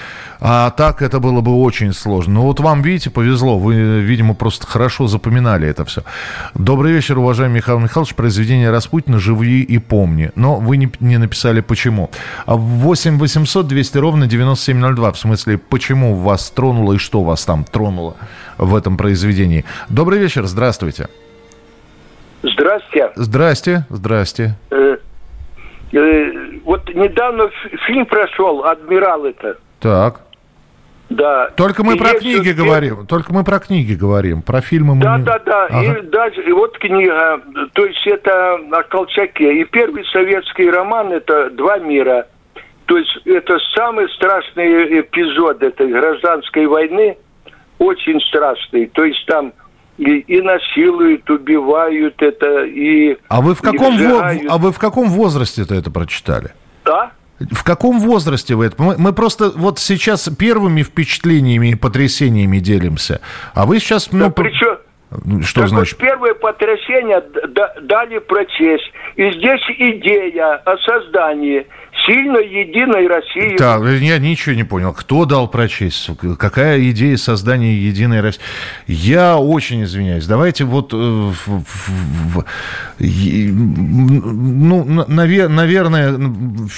[0.41, 2.35] А так это было бы очень сложно.
[2.35, 3.59] Ну вот вам, видите, повезло.
[3.59, 6.03] Вы, видимо, просто хорошо запоминали это все.
[6.53, 8.15] Добрый вечер, уважаемый Михаил Михайлович.
[8.15, 10.31] Произведение Распутина «Живи и помни».
[10.35, 12.09] Но вы не, не написали почему.
[12.47, 15.11] 8 800 200 ровно 9702.
[15.11, 18.15] В смысле, почему вас тронуло и что вас там тронуло
[18.57, 19.65] в этом произведении.
[19.89, 21.07] Добрый вечер, здравствуйте.
[22.43, 23.11] Здрасте.
[23.15, 24.55] Здрасте, здрасте.
[24.69, 24.97] Э,
[25.91, 26.31] э,
[26.63, 27.49] вот недавно
[27.87, 29.57] фильм прошел «Адмирал» это.
[29.79, 30.21] Так.
[31.09, 31.49] Да.
[31.55, 32.53] Только мы и про книги все...
[32.53, 33.07] говорим.
[33.07, 34.43] Только мы про книги говорим.
[34.43, 35.23] Про фильмы мы да, не...
[35.23, 35.81] Да, да, да.
[35.81, 37.41] И даже и вот книга,
[37.73, 39.61] то есть это о Колчаке.
[39.61, 42.27] И первый советский роман это «Два мира».
[42.89, 47.17] То есть это самый страшный эпизод этой гражданской войны.
[47.77, 48.87] Очень страшный.
[48.87, 49.53] То есть там
[49.99, 53.15] и, и насилуют, убивают это, и...
[53.27, 54.27] А вы в каком, во...
[54.27, 56.49] а вы в каком возрасте это, это прочитали?
[56.83, 57.11] Да.
[57.39, 58.81] В каком возрасте вы это?
[58.81, 63.21] Мы, мы просто вот сейчас первыми впечатлениями и потрясениями делимся.
[63.53, 64.11] А вы сейчас...
[64.11, 64.79] Ну, да, причем...
[65.43, 65.99] Что так значит?
[65.99, 67.23] Вот первое потрясение
[67.81, 68.91] дали прочесть.
[69.15, 71.67] И здесь идея о создании
[72.09, 73.55] сильной единой России.
[73.57, 74.93] Так, я ничего не понял.
[74.93, 76.09] Кто дал прочесть?
[76.37, 78.41] Какая идея создания единой России?
[78.87, 80.25] Я очень извиняюсь.
[80.25, 80.91] Давайте вот...
[80.93, 81.31] Э,
[82.99, 86.11] ну, наверное,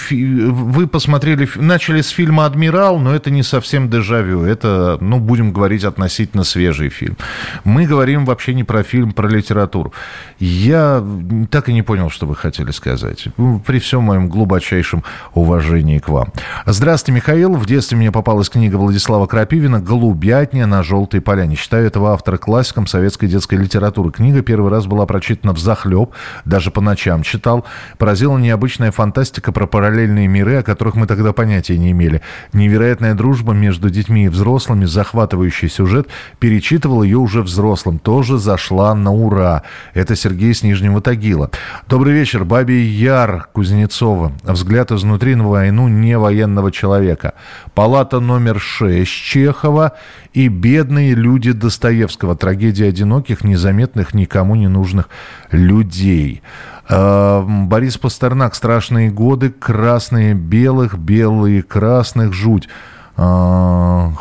[0.10, 1.48] вы посмотрели...
[1.56, 4.44] Начали с фильма «Адмирал», но это не совсем дежавю.
[4.44, 7.15] Это, ну, будем говорить, относительно свежий фильм.
[7.63, 9.94] Мы говорим вообще не про фильм, про литературу.
[10.39, 11.04] Я
[11.50, 13.28] так и не понял, что вы хотели сказать.
[13.65, 16.31] При всем моем глубочайшем уважении к вам.
[16.65, 17.53] Здравствуйте, Михаил.
[17.55, 21.55] В детстве мне попалась книга Владислава Крапивина «Голубятня на желтой поляне».
[21.55, 24.12] Считаю этого автора классиком советской детской литературы.
[24.12, 26.12] Книга первый раз была прочитана в захлеб,
[26.45, 27.65] даже по ночам читал.
[27.97, 32.21] Поразила необычная фантастика про параллельные миры, о которых мы тогда понятия не имели.
[32.53, 36.07] Невероятная дружба между детьми и взрослыми, захватывающий сюжет.
[36.39, 37.99] Перечитывал ее уже взрослым.
[37.99, 39.63] Тоже зашла на ура.
[39.93, 41.51] Это Сергей с Нижнего Тагила.
[41.88, 42.45] Добрый вечер.
[42.45, 44.31] Бабий Яр Кузнецова.
[44.43, 47.33] Взгляд из изнутри на войну не военного человека.
[47.73, 49.93] Палата номер 6 Чехова
[50.33, 52.35] и «Бедные люди» Достоевского.
[52.35, 55.09] Трагедия одиноких, незаметных, никому не нужных
[55.49, 56.43] людей.
[56.87, 62.69] А, Борис Пастернак «Страшные годы», «Красные белых», «Белые красных», «Жуть».
[63.17, 64.11] А,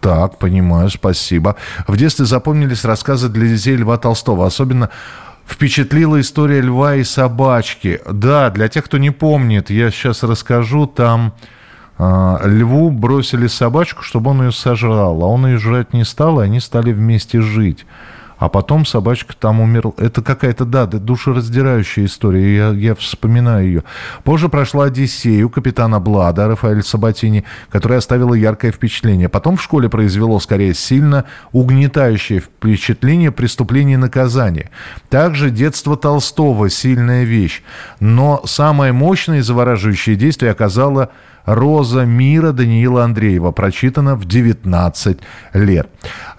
[0.00, 1.56] так, понимаю, спасибо.
[1.88, 4.90] В детстве запомнились рассказы для детей Льва Толстого, особенно
[5.48, 8.00] впечатлила история льва и собачки.
[8.10, 11.32] Да, для тех, кто не помнит, я сейчас расскажу, там
[11.98, 16.44] э, льву бросили собачку, чтобы он ее сожрал, а он ее жрать не стал, и
[16.44, 17.86] они стали вместе жить
[18.38, 19.92] а потом собачка там умерла.
[19.96, 23.84] Это какая-то, да, душераздирающая история, я, я вспоминаю ее.
[24.24, 29.28] Позже прошла Одиссею капитана Блада Рафаэль Сабатини, которая оставила яркое впечатление.
[29.28, 34.70] Потом в школе произвело, скорее, сильно угнетающее впечатление преступления и наказания.
[35.08, 37.62] Также детство Толстого– сильная вещь.
[38.00, 41.10] Но самое мощное и завораживающее действие оказало
[41.48, 43.52] «Роза мира» Даниила Андреева.
[43.52, 45.18] Прочитано в 19
[45.54, 45.88] лет.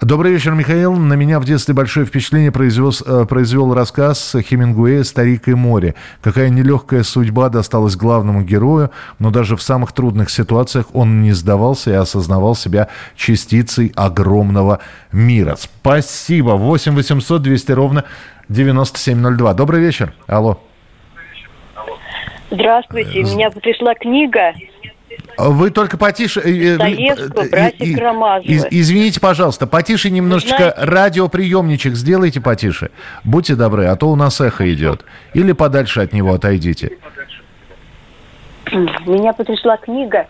[0.00, 0.94] Добрый вечер, Михаил.
[0.94, 5.96] На меня в детстве большое впечатление произвел, э, произвел рассказ Хемингуэя «Старик и море».
[6.22, 11.90] Какая нелегкая судьба досталась главному герою, но даже в самых трудных ситуациях он не сдавался
[11.90, 14.78] и осознавал себя частицей огромного
[15.10, 15.56] мира.
[15.58, 16.50] Спасибо.
[16.50, 18.04] 8 800 200 ровно
[18.48, 19.54] 9702.
[19.54, 20.12] Добрый вечер.
[20.28, 20.60] Алло.
[22.52, 23.24] Здравствуйте.
[23.24, 24.52] У меня пришла книга
[25.38, 26.40] Вы только потише...
[26.40, 28.68] Достоевского, братья Карамазовы.
[28.70, 32.90] Извините, пожалуйста, потише немножечко радиоприемничек сделайте потише.
[33.24, 35.04] Будьте добры, а то у нас эхо идет.
[35.34, 36.98] Или подальше от него отойдите.
[39.06, 40.26] Меня потрясла книга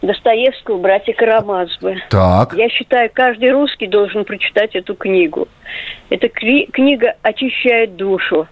[0.00, 2.02] Достоевского «Братья Карамазовы».
[2.08, 2.54] Так.
[2.54, 5.46] Я считаю, каждый русский должен прочитать эту книгу.
[6.08, 8.48] Эта книга очищает душу.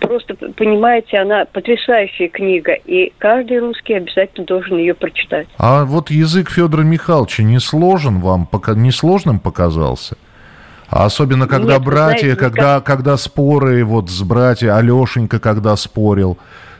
[0.00, 5.46] Просто, понимаете, она потрясающая книга, и каждый русский обязательно должен ее прочитать.
[5.58, 10.16] А вот язык Федора Михайловича не сложен вам, пока не сложным показался?
[10.88, 12.84] Особенно когда Нет, братья, знаете, когда, как...
[12.86, 16.36] когда споры вот с братьями, Алешенька когда спорил,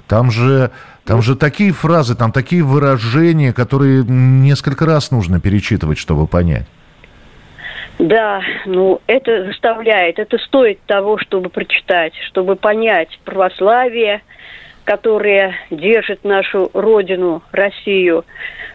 [0.09, 0.73] там же,
[1.05, 6.67] там же такие фразы, там такие выражения, которые несколько раз нужно перечитывать, чтобы понять.
[8.01, 14.23] Да, ну это заставляет, это стоит того, чтобы прочитать, чтобы понять православие,
[14.85, 18.25] которое держит нашу родину, Россию,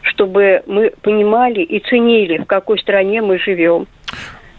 [0.04, 3.88] чтобы мы понимали и ценили, в какой стране мы живем.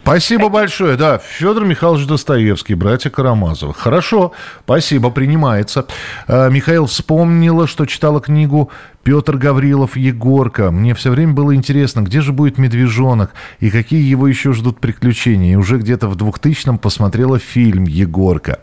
[0.07, 0.95] Спасибо большое.
[0.95, 3.73] Да, Федор Михайлович Достоевский, братья Карамазовы.
[3.73, 4.31] Хорошо,
[4.63, 5.85] спасибо, принимается.
[6.29, 8.71] А, Михаил вспомнила, что читала книгу
[9.03, 10.71] Петр Гаврилов «Егорка».
[10.71, 15.51] Мне все время было интересно, где же будет медвежонок и какие его еще ждут приключения.
[15.51, 18.59] И уже где-то в 2000-м посмотрела фильм «Егорка».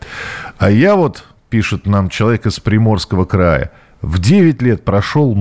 [0.57, 5.35] А я вот, пишет нам человек из Приморского края, в 9 лет прошел,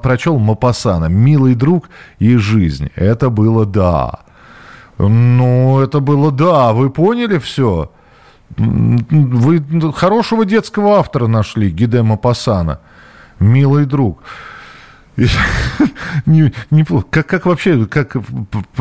[0.00, 1.90] прочел Мапасана «Милый друг
[2.20, 2.90] и жизнь».
[2.94, 4.20] Это было да.
[4.98, 7.92] Ну, это было да, вы поняли все?
[8.56, 12.80] Вы хорошего детского автора нашли, Гидема Пасана.
[13.38, 14.22] Милый друг.
[16.26, 18.16] не, не, как, как вообще, как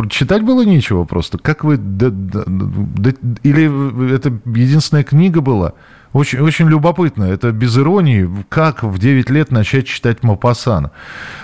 [0.09, 1.37] читать было нечего просто?
[1.37, 3.11] Как вы, да, да, да,
[3.43, 5.73] или это единственная книга была?
[6.13, 10.91] Очень, очень любопытно, это без иронии, как в 9 лет начать читать Мапасана.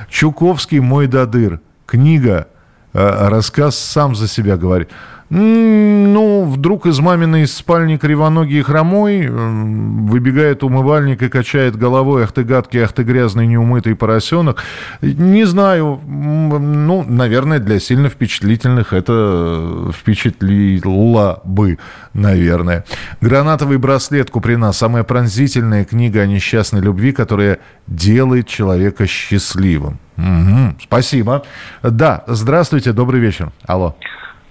[0.09, 2.47] Чуковский «Мой Дадыр», книга
[2.93, 4.89] рассказ сам за себя говорит.
[5.35, 12.43] Ну, вдруг из маминой спальни кривоногий и хромой выбегает умывальник и качает головой, ах ты
[12.43, 14.63] гадкий, ах ты грязный, неумытый поросенок.
[15.01, 21.79] Не знаю, ну, наверное, для сильно впечатлительных это впечатлило бы,
[22.13, 22.85] наверное.
[23.19, 29.97] «Гранатовый браслет» Куприна, самая пронзительная книга о несчастной любви, которая делает человека счастливым.
[30.15, 31.43] Угу, спасибо.
[31.81, 33.51] Да, здравствуйте, добрый вечер.
[33.65, 33.95] Алло.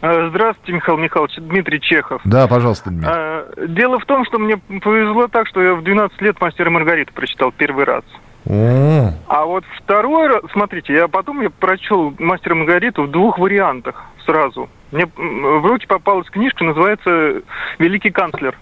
[0.02, 1.36] А, здравствуйте, Михаил Михайлович.
[1.36, 2.20] Дмитрий Чехов.
[2.24, 3.08] Да, пожалуйста, Дмитрий.
[3.08, 7.12] А, дело в том, что мне повезло так, что я в 12 лет «Мастера Маргариту»
[7.14, 8.02] прочитал первый раз.
[8.44, 9.12] О.
[9.28, 14.68] А вот второй раз, смотрите, я потом я прочел «Мастера Маргариту» в двух вариантах сразу.
[14.90, 17.42] Мне в руки попалась книжка, называется
[17.78, 18.58] «Великий канцлер».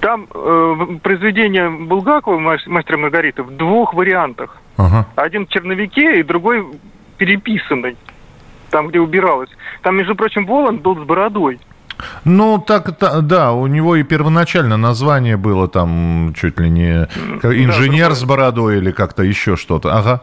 [0.00, 4.58] Там э, произведение Булгакова «Мастера Маргариты» в двух вариантах.
[4.76, 5.06] Ага.
[5.16, 6.66] Один в черновике и другой
[7.16, 7.96] переписанный
[8.74, 9.50] там, где убиралось.
[9.82, 11.60] Там, между прочим, Воланд был с бородой.
[12.24, 17.06] Ну, так, да, у него и первоначально название было там чуть ли не
[17.44, 19.96] инженер да, с бородой или как-то еще что-то.
[19.96, 20.22] Ага.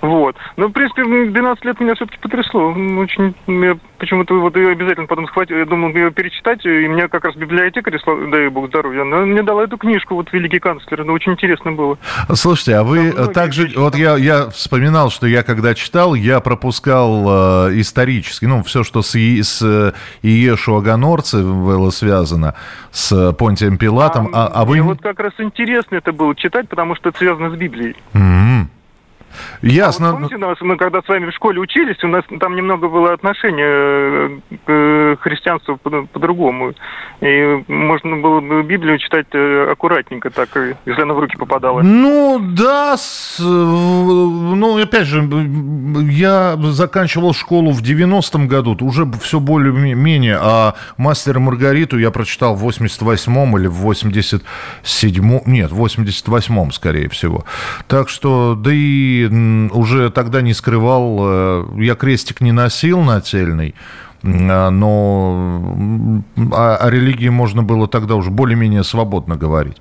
[0.00, 0.36] Вот.
[0.56, 2.70] Но, в принципе, 12 лет меня все-таки потрясло.
[2.70, 5.58] Очень, я почему-то вот ее обязательно потом схватил.
[5.58, 7.98] Я думал ее перечитать, и мне как раз библиотекарь,
[8.30, 11.04] дай бог здоровья, она мне дала эту книжку, вот «Великий канцлер».
[11.04, 11.98] Ну, очень интересно было.
[12.32, 13.64] Слушайте, а вы Там также...
[13.64, 18.82] Вещи, вот я, я вспоминал, что я когда читал, я пропускал э, исторически, ну, все,
[18.82, 22.54] что с, с э, Иешу Аганорце было связано,
[22.90, 24.30] с Понтием Пилатом.
[24.32, 24.76] А, а, а вы...
[24.76, 27.96] Мне вот как раз интересно это было читать, потому что это связано с Библией.
[28.14, 28.59] Mm-hmm.
[29.62, 30.08] Ясно.
[30.08, 32.88] А вот помните, нас, мы когда с вами в школе учились, у нас там немного
[32.88, 36.74] было отношение э, к христианству по-другому.
[37.20, 40.48] И можно было бы Библию читать э, аккуратненько, так,
[40.86, 41.82] если она в руки попадала.
[41.82, 42.96] Ну, да.
[42.96, 45.28] С, ну, опять же,
[46.10, 52.66] я заканчивал школу в 90-м году, уже все более-менее, а «Мастер Маргариту» я прочитал в
[52.66, 57.44] 88-м или в 87-м, нет, в 88-м, скорее всего.
[57.86, 63.74] Так что, да и уже тогда не скрывал, э, я крестик не носил нательный,
[64.22, 69.78] а, но о, о религии можно было тогда уже более-менее свободно говорить.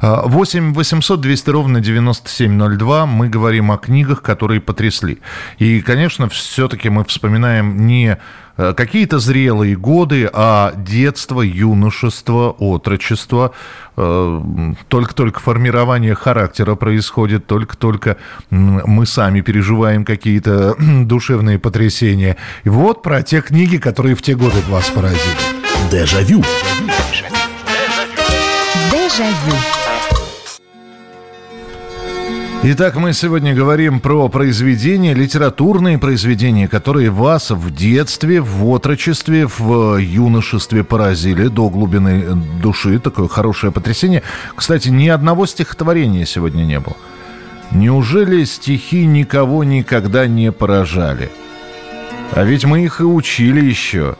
[0.00, 3.06] 8 800 200 ровно 9702.
[3.06, 5.18] Мы говорим о книгах, которые потрясли.
[5.58, 8.18] И, конечно, все-таки мы вспоминаем не
[8.76, 13.52] какие-то зрелые годы, а детство, юношество, отрочество,
[13.96, 14.42] э,
[14.88, 18.16] только-только формирование характера происходит, только-только
[18.50, 22.36] мы сами переживаем какие-то душевные потрясения.
[22.64, 25.20] И вот про те книги, которые в те годы вас поразили.
[25.90, 26.42] Дежавю.
[28.90, 29.79] Дежавю.
[32.62, 39.96] Итак, мы сегодня говорим про произведения, литературные произведения, которые вас в детстве, в отрочестве, в
[39.96, 42.98] юношестве поразили до глубины души.
[42.98, 44.22] Такое хорошее потрясение.
[44.54, 46.98] Кстати, ни одного стихотворения сегодня не было.
[47.70, 51.30] Неужели стихи никого никогда не поражали?
[52.32, 54.16] А ведь мы их и учили еще.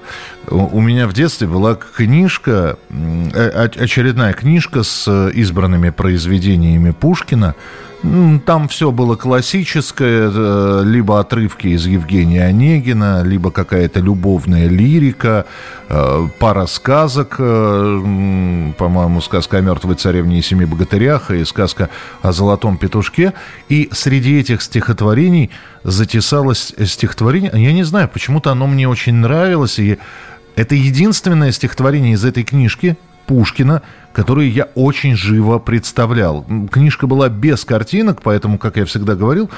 [0.49, 7.55] У меня в детстве была книжка, э, очередная книжка с избранными произведениями Пушкина–
[8.03, 15.45] там все было классическое, э, либо отрывки из Евгения Онегина, либо какая-то любовная лирика,
[15.89, 21.91] э, пара сказок, э, по-моему, сказка о мертвой царевне и семи богатырях и сказка
[22.23, 23.35] о золотом петушке.
[23.69, 25.51] И среди этих стихотворений
[25.85, 29.99] затесалось стихотворение, я не знаю, почему-то оно мне очень нравилось, и
[30.57, 32.97] это единственное стихотворение из этой книжки
[33.31, 36.45] Пушкина, которые я очень живо представлял.
[36.69, 39.49] Книжка была без картинок, поэтому, как я всегда говорил,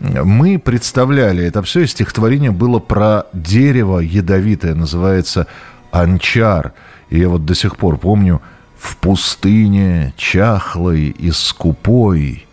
[0.00, 5.46] мы представляли это все, и стихотворение было про дерево ядовитое, называется
[5.92, 6.72] «Анчар».
[7.08, 8.42] И я вот до сих пор помню
[8.76, 12.48] «В пустыне чахлой и скупой,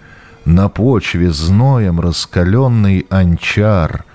[0.45, 4.05] на почве зноем раскаленный анчар,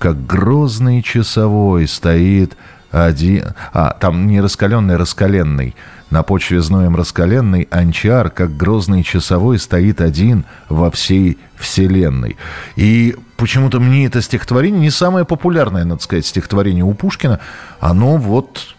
[0.00, 2.56] как грозный часовой стоит
[2.90, 3.44] один...
[3.72, 5.76] А, там не раскаленный, а раскаленный–
[6.10, 12.36] на почве зноем раскаленный Анчар, как грозный часовой, стоит один во всей вселенной.
[12.76, 17.40] И почему-то мне это стихотворение не самое популярное, надо сказать, стихотворение у Пушкина.
[17.80, 18.74] Оно вот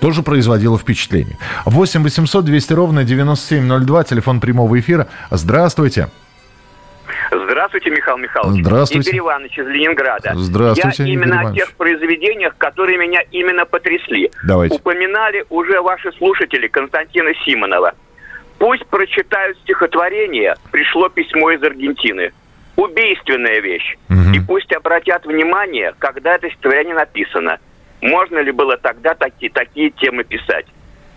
[0.00, 1.36] тоже производило впечатление.
[1.66, 5.08] 8 800 200 ровно 9702, телефон прямого эфира.
[5.30, 6.02] Здравствуйте.
[6.02, 6.29] Здравствуйте,
[7.90, 8.64] Михаил Михайлович.
[8.64, 9.10] Здравствуйте.
[9.10, 10.32] Игорь Иванович из Ленинграда.
[10.34, 14.30] Здравствуйте, Я именно о тех произведениях, которые меня именно потрясли.
[14.46, 14.76] Давайте.
[14.76, 17.92] Упоминали уже ваши слушатели Константина Симонова.
[18.58, 22.32] Пусть прочитают стихотворение «Пришло письмо из Аргентины».
[22.76, 23.96] Убийственная вещь.
[24.08, 24.36] Угу.
[24.36, 27.58] И пусть обратят внимание, когда это стихотворение написано.
[28.00, 30.64] Можно ли было тогда такие, такие темы писать?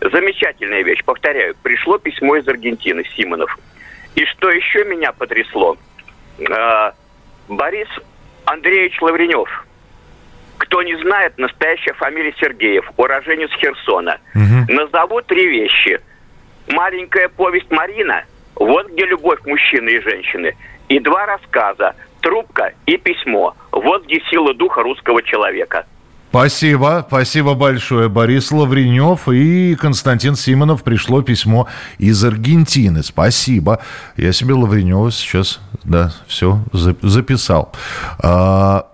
[0.02, 1.56] Замечательная вещь, повторяю.
[1.64, 3.58] Пришло письмо из Аргентины, Симонов.
[4.16, 5.78] И что еще меня потрясло–
[7.48, 7.88] Борис
[8.46, 9.66] Андреевич Лавренев.
[10.58, 14.18] Кто не знает, настоящая фамилия Сергеев, уроженец Херсона.
[14.34, 14.74] Угу.
[14.74, 16.00] Назову три вещи.
[16.68, 18.24] Маленькая повесть Марина,
[18.56, 20.56] вот где любовь мужчины и женщины.
[20.88, 23.56] И два рассказа, трубка и письмо.
[23.72, 25.86] Вот где сила духа русского человека.
[26.30, 28.10] Спасибо, спасибо большое.
[28.10, 30.84] Борис Лавренев и Константин Симонов.
[30.84, 31.68] Пришло письмо
[32.00, 33.04] из Аргентины.
[33.04, 33.84] Спасибо.
[34.18, 37.72] Я себе Лавренева сейчас, да, все записал.
[38.20, 38.88] А,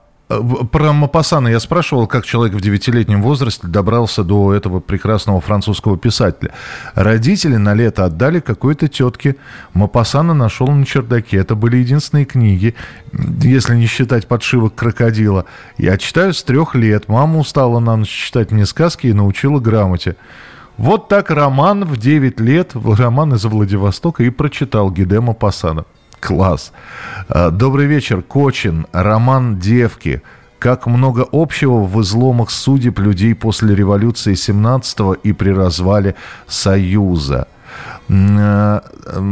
[0.71, 6.51] про Мапасана я спрашивал, как человек в девятилетнем возрасте добрался до этого прекрасного французского писателя.
[6.93, 9.37] Родители на лето отдали какой-то тетке.
[9.73, 11.37] Мапасана нашел на чердаке.
[11.37, 12.75] Это были единственные книги,
[13.41, 15.45] если не считать подшивок крокодила.
[15.79, 17.07] Я читаю с трех лет.
[17.07, 20.15] Мама устала на ночь читать мне сказки и научила грамоте.
[20.77, 25.85] Вот так роман в 9 лет, роман из Владивостока, и прочитал Гиде Мапасана.
[26.20, 26.72] Класс.
[27.28, 28.88] А, добрый вечер, Кочин.
[28.91, 30.22] Роман «Девки».
[30.59, 36.15] Как много общего в изломах судеб людей после революции 17-го и при развале
[36.47, 37.47] Союза.
[38.09, 38.84] А,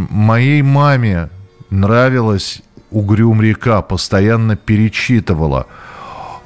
[0.09, 1.29] моей маме
[1.69, 2.61] нравилась
[2.91, 5.67] «Угрюм река», постоянно перечитывала.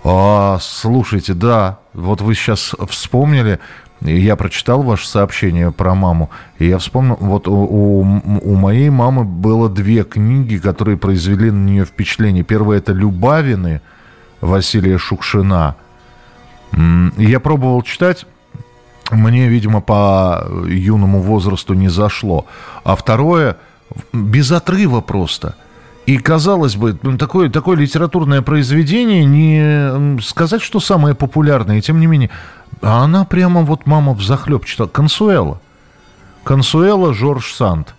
[0.03, 3.59] А, слушайте, да, вот вы сейчас вспомнили,
[4.01, 9.69] я прочитал ваше сообщение про маму, и я вспомнил, вот у, у, моей мамы было
[9.69, 12.43] две книги, которые произвели на нее впечатление.
[12.43, 13.81] Первая это «Любавины»
[14.41, 15.75] Василия Шукшина.
[17.17, 18.25] Я пробовал читать,
[19.11, 22.47] мне, видимо, по юному возрасту не зашло.
[22.83, 23.57] А второе,
[24.13, 25.55] без отрыва просто–
[26.07, 31.99] и, казалось бы, ну, такое, такое литературное произведение, не сказать, что самое популярное, и тем
[31.99, 32.31] не менее,
[32.81, 34.87] а она прямо вот мама в захлеб читала.
[34.87, 35.61] Консуэла.
[36.43, 37.93] Консуэла Жорж Санд.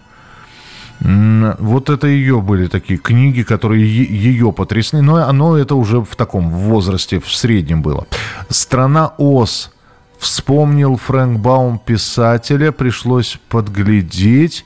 [1.01, 5.01] Вот это ее были такие книги, которые ее потрясли.
[5.01, 8.07] Но оно это уже в таком возрасте, в среднем было.
[8.49, 9.73] «Страна Оз».
[10.19, 14.65] Вспомнил Фрэнк Баум писателя, пришлось подглядеть.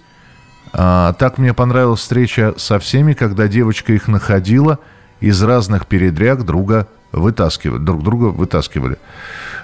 [0.75, 4.79] А, так мне понравилась встреча со всеми, когда девочка их находила,
[5.21, 8.99] из разных передряг друга вытаскивали, друг друга вытаскивали.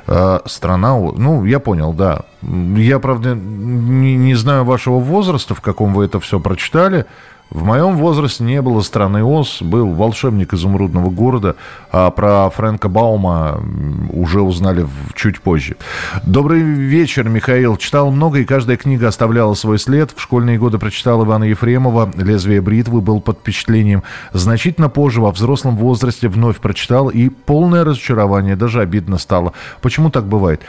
[0.07, 2.23] А, страна, ну, я понял, да.
[2.43, 7.07] Я, правда, не, не знаю вашего возраста, в каком вы это все прочитали.
[7.53, 11.57] В моем возрасте не было страны Оз, был волшебник изумрудного города,
[11.91, 13.63] а про Фрэнка Баума
[14.11, 15.77] уже узнали чуть позже.
[16.25, 17.77] Добрый вечер, Михаил.
[17.77, 20.13] Читал много, и каждая книга оставляла свой след.
[20.17, 24.03] В школьные годы прочитал Ивана Ефремова «Лезвие бритвы», был под впечатлением.
[24.33, 29.53] Значительно позже, во взрослом возрасте, вновь прочитал, и полное разочарование, даже обидно стало.
[29.83, 30.63] Почему так бывает?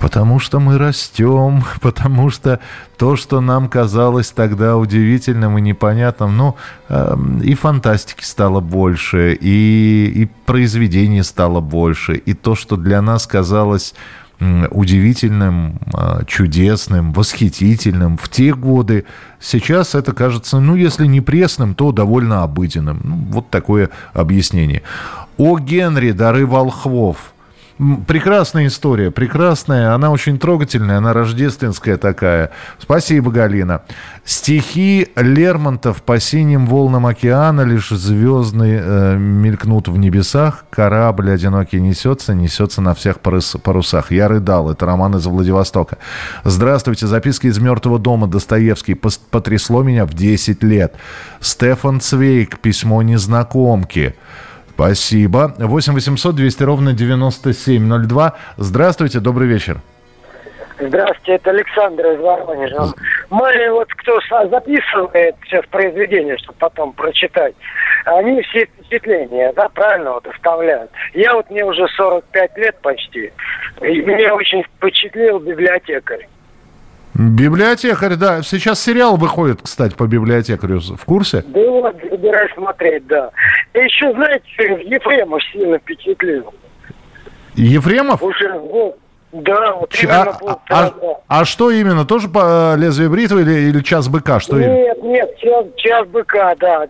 [0.00, 2.60] Потому что мы растем, потому что
[2.96, 6.56] то, что нам казалось тогда удивительным и непонятным, ну,
[6.88, 13.26] э, и фантастики стало больше, и, и произведений стало больше, и то, что для нас
[13.26, 13.94] казалось
[14.70, 19.04] удивительным, а, чудесным, восхитительным в те годы.
[19.40, 23.00] Сейчас это кажется, ну, если не пресным, то довольно обыденным.
[23.02, 24.82] Ну, вот такое объяснение.
[25.38, 27.32] О Генри, дары волхвов.
[28.08, 32.50] Прекрасная история, прекрасная, она очень трогательная, она рождественская такая.
[32.80, 33.82] Спасибо, Галина.
[34.24, 42.34] Стихи Лермонтов по синим волнам океана, лишь звездные э, мелькнут в небесах, корабль одинокий несется,
[42.34, 44.10] несется на всех парусах.
[44.10, 45.98] Я рыдал, это роман из Владивостока.
[46.42, 50.96] Здравствуйте, записки из «Мертвого дома» Достоевский потрясло меня в 10 лет.
[51.40, 54.16] Стефан Цвейк, письмо незнакомки.
[54.78, 55.54] Спасибо.
[55.58, 58.34] 8 800 200 ровно 9702.
[58.58, 59.78] Здравствуйте, добрый вечер.
[60.78, 62.94] Здравствуйте, это Александр из Воронежа.
[63.28, 67.56] Мы вот кто записывает сейчас произведение, чтобы потом прочитать,
[68.04, 70.92] они все впечатления, да, правильно вот оставляют.
[71.12, 73.32] Я вот мне уже 45 лет почти,
[73.82, 76.28] и меня очень впечатлил библиотекарь.
[77.18, 78.42] Библиотекарь, да.
[78.42, 80.78] Сейчас сериал выходит, кстати, по библиотекарю.
[80.80, 81.42] В курсе?
[81.48, 83.30] Да вот, собираюсь смотреть, да.
[83.74, 84.44] И еще, знаете,
[84.84, 86.54] Ефремов сильно впечатлил.
[87.56, 88.22] Ефремов?
[88.22, 88.98] Уже, вот,
[89.32, 90.20] да, вот Ч- именно.
[90.30, 91.14] А, вот, а, да.
[91.26, 92.04] а что именно?
[92.04, 94.38] Тоже по лезвию бритвы или, или час быка?
[94.38, 95.12] Что нет, именно?
[95.12, 96.86] нет, час, час быка, да.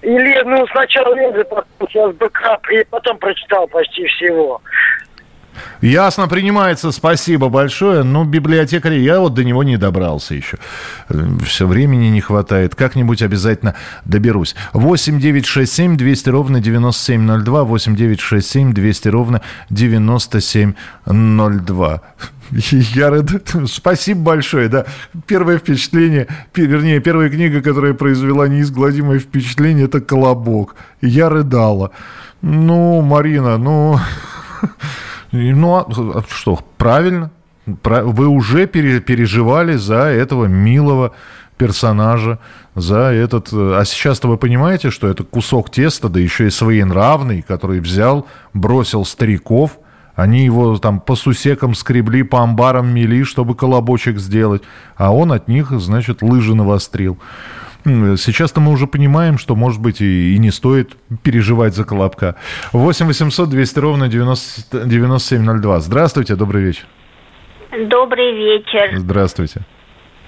[0.00, 4.62] Или, ну, сначала лезвие, потом час быка, и потом прочитал почти всего.
[5.80, 6.92] Ясно, принимается.
[6.92, 8.02] Спасибо большое.
[8.02, 10.58] Ну, библиотекарь, я вот до него не добрался еще.
[11.44, 12.74] Все времени не хватает.
[12.74, 14.56] Как-нибудь обязательно доберусь.
[14.72, 17.64] 8 9 6 7 200 ровно 9702.
[17.64, 22.02] 8 9 6 7 200 ровно 9702.
[22.94, 23.30] Я рад.
[23.66, 24.86] Спасибо большое, да.
[25.26, 30.76] Первое впечатление, вернее, первая книга, которая произвела неизгладимое впечатление, это «Колобок».
[31.00, 31.90] Я рыдала.
[32.42, 33.98] Ну, Марина, ну...
[35.32, 37.30] Ну, а, а что, правильно.
[37.66, 41.12] Вы уже переживали за этого милого
[41.58, 42.38] персонажа,
[42.74, 43.52] за этот...
[43.52, 49.04] А сейчас-то вы понимаете, что это кусок теста, да еще и своенравный, который взял, бросил
[49.04, 49.78] стариков,
[50.14, 54.62] они его там по сусекам скребли, по амбарам мели, чтобы колобочек сделать,
[54.96, 57.18] а он от них, значит, лыжи навострил.
[57.84, 62.36] Сейчас-то мы уже понимаем, что, может быть, и, и не стоит переживать за Колобка.
[62.72, 65.80] 8 800 200 ровно 90, 9702.
[65.80, 66.84] Здравствуйте, добрый вечер.
[67.86, 68.96] Добрый вечер.
[68.96, 69.60] Здравствуйте.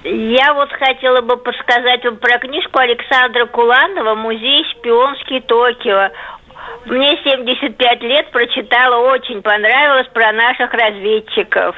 [0.04, 6.10] Я вот хотела бы подсказать вам про книжку Александра Куланова «Музей шпионский Токио».
[6.86, 11.76] Мне 75 лет, прочитала, очень понравилось про наших разведчиков.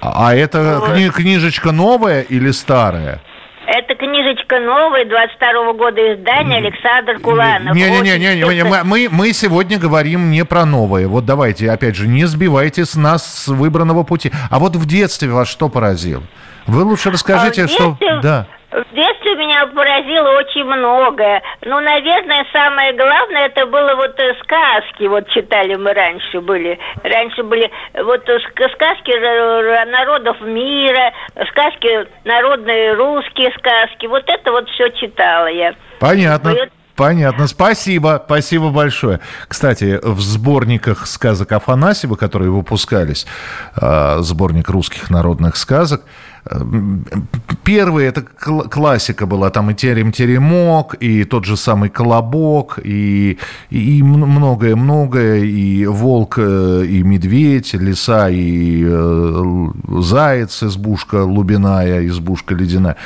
[0.00, 0.90] А, а это вот.
[0.90, 3.20] кни- книжечка новая или старая?
[3.66, 7.74] Это книжечка новая, 22 года издания, Александр Куланов.
[7.74, 11.08] Не-не-не, не, мы, мы, сегодня говорим не про новое.
[11.08, 14.30] Вот давайте, опять же, не сбивайте с нас с выбранного пути.
[14.50, 16.22] А вот в детстве вас что поразило?
[16.66, 17.96] Вы лучше расскажите, а что...
[18.22, 18.46] Да.
[18.74, 21.40] В детстве меня поразило очень многое.
[21.64, 25.06] Ну, наверное, самое главное, это было вот э, сказки.
[25.06, 26.76] Вот читали мы раньше были.
[27.04, 28.38] Раньше были вот э,
[28.74, 29.12] сказки
[29.92, 31.12] народов мира,
[31.50, 34.06] сказки народные русские сказки.
[34.06, 35.74] Вот это вот все читала я.
[36.00, 36.48] Понятно.
[36.48, 39.18] И Понятно, спасибо, спасибо большое.
[39.48, 43.26] Кстати, в сборниках сказок Афанасьева, которые выпускались,
[43.74, 46.02] сборник русских народных сказок,
[47.64, 53.38] Первый это классика была, там и терем-теремок, и тот же самый колобок, и,
[53.70, 59.66] и многое-многое, и волк, э, и медведь, лиса, и э,
[60.00, 62.96] заяц, избушка лубиная, избушка ледяная.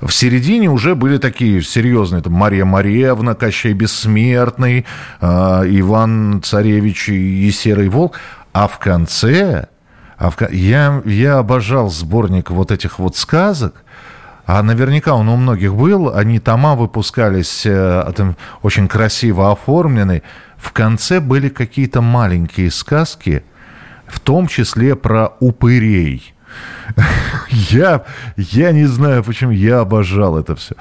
[0.00, 4.86] В середине уже были такие серьезные, там Мария Маревна, Кощей Бессмертный,
[5.20, 8.20] э, Иван Царевич и Серый волк.
[8.52, 9.66] А в конце
[10.16, 10.36] а в...
[10.50, 13.84] я, я обожал сборник вот этих вот сказок.
[14.46, 16.14] А наверняка он у многих был.
[16.14, 20.22] Они тома выпускались э, очень красиво оформлены.
[20.58, 23.42] В конце были какие-то маленькие сказки,
[24.06, 26.33] в том числе про упырей.
[27.50, 28.04] Я,
[28.36, 30.74] я не знаю, почему я обожал это все.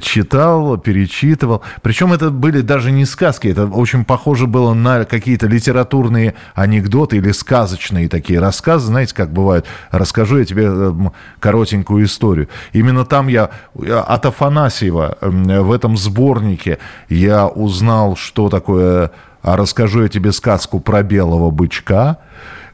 [0.00, 1.62] Читал, перечитывал.
[1.82, 7.32] Причем это были даже не сказки, это очень похоже было на какие-то литературные анекдоты или
[7.32, 8.86] сказочные такие рассказы.
[8.86, 10.92] Знаете, как бывает, расскажу я тебе э,
[11.40, 12.48] коротенькую историю.
[12.72, 16.78] Именно там я от Афанасьева в этом сборнике
[17.08, 22.18] я узнал, что такое а расскажу я тебе сказку про белого бычка.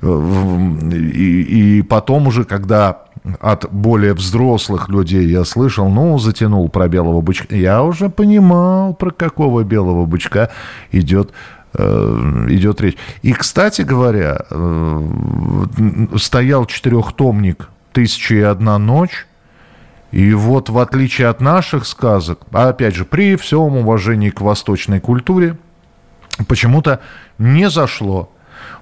[0.03, 3.05] И, и потом уже, когда
[3.41, 9.11] от более взрослых людей я слышал, ну, затянул про белого бычка, я уже понимал, про
[9.11, 10.51] какого белого бычка
[10.93, 11.33] идет
[11.73, 12.97] э, идет речь.
[13.23, 15.03] И, кстати говоря, э,
[16.17, 19.27] стоял четырехтомник «Тысяча и одна ночь»,
[20.15, 25.01] и вот в отличие от наших сказок, а опять же, при всем уважении к восточной
[25.01, 25.57] культуре,
[26.47, 27.01] почему-то
[27.39, 28.31] не зашло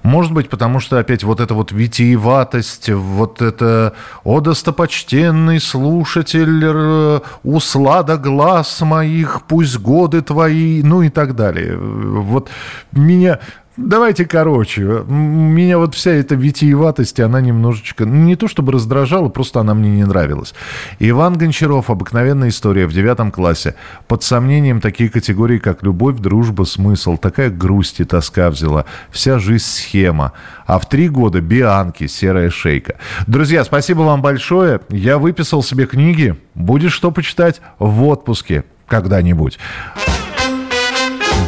[0.02, 3.94] может быть, потому что опять вот эта вот витиеватость, вот это
[4.24, 11.76] «О, достопочтенный слушатель, услада глаз моих, пусть годы твои», ну и так далее.
[11.76, 12.50] Вот
[12.90, 13.38] меня
[13.78, 14.82] Давайте короче.
[14.82, 19.90] Меня вот вся эта витиеватость, она немножечко, ну, не то чтобы раздражала, просто она мне
[19.90, 20.52] не нравилась.
[20.98, 23.74] Иван Гончаров, обыкновенная история в девятом классе.
[24.08, 27.16] Под сомнением такие категории, как любовь, дружба, смысл.
[27.16, 28.84] Такая грусть и тоска взяла.
[29.10, 30.32] Вся жизнь схема.
[30.66, 32.96] А в три года Бианки, серая шейка.
[33.26, 34.80] Друзья, спасибо вам большое.
[34.90, 36.36] Я выписал себе книги.
[36.54, 39.58] Будешь что почитать в отпуске когда-нибудь.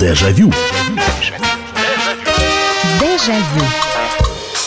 [0.00, 0.50] Дежавю.
[0.50, 0.93] Дежавю.
[3.26, 3.83] Jaillot.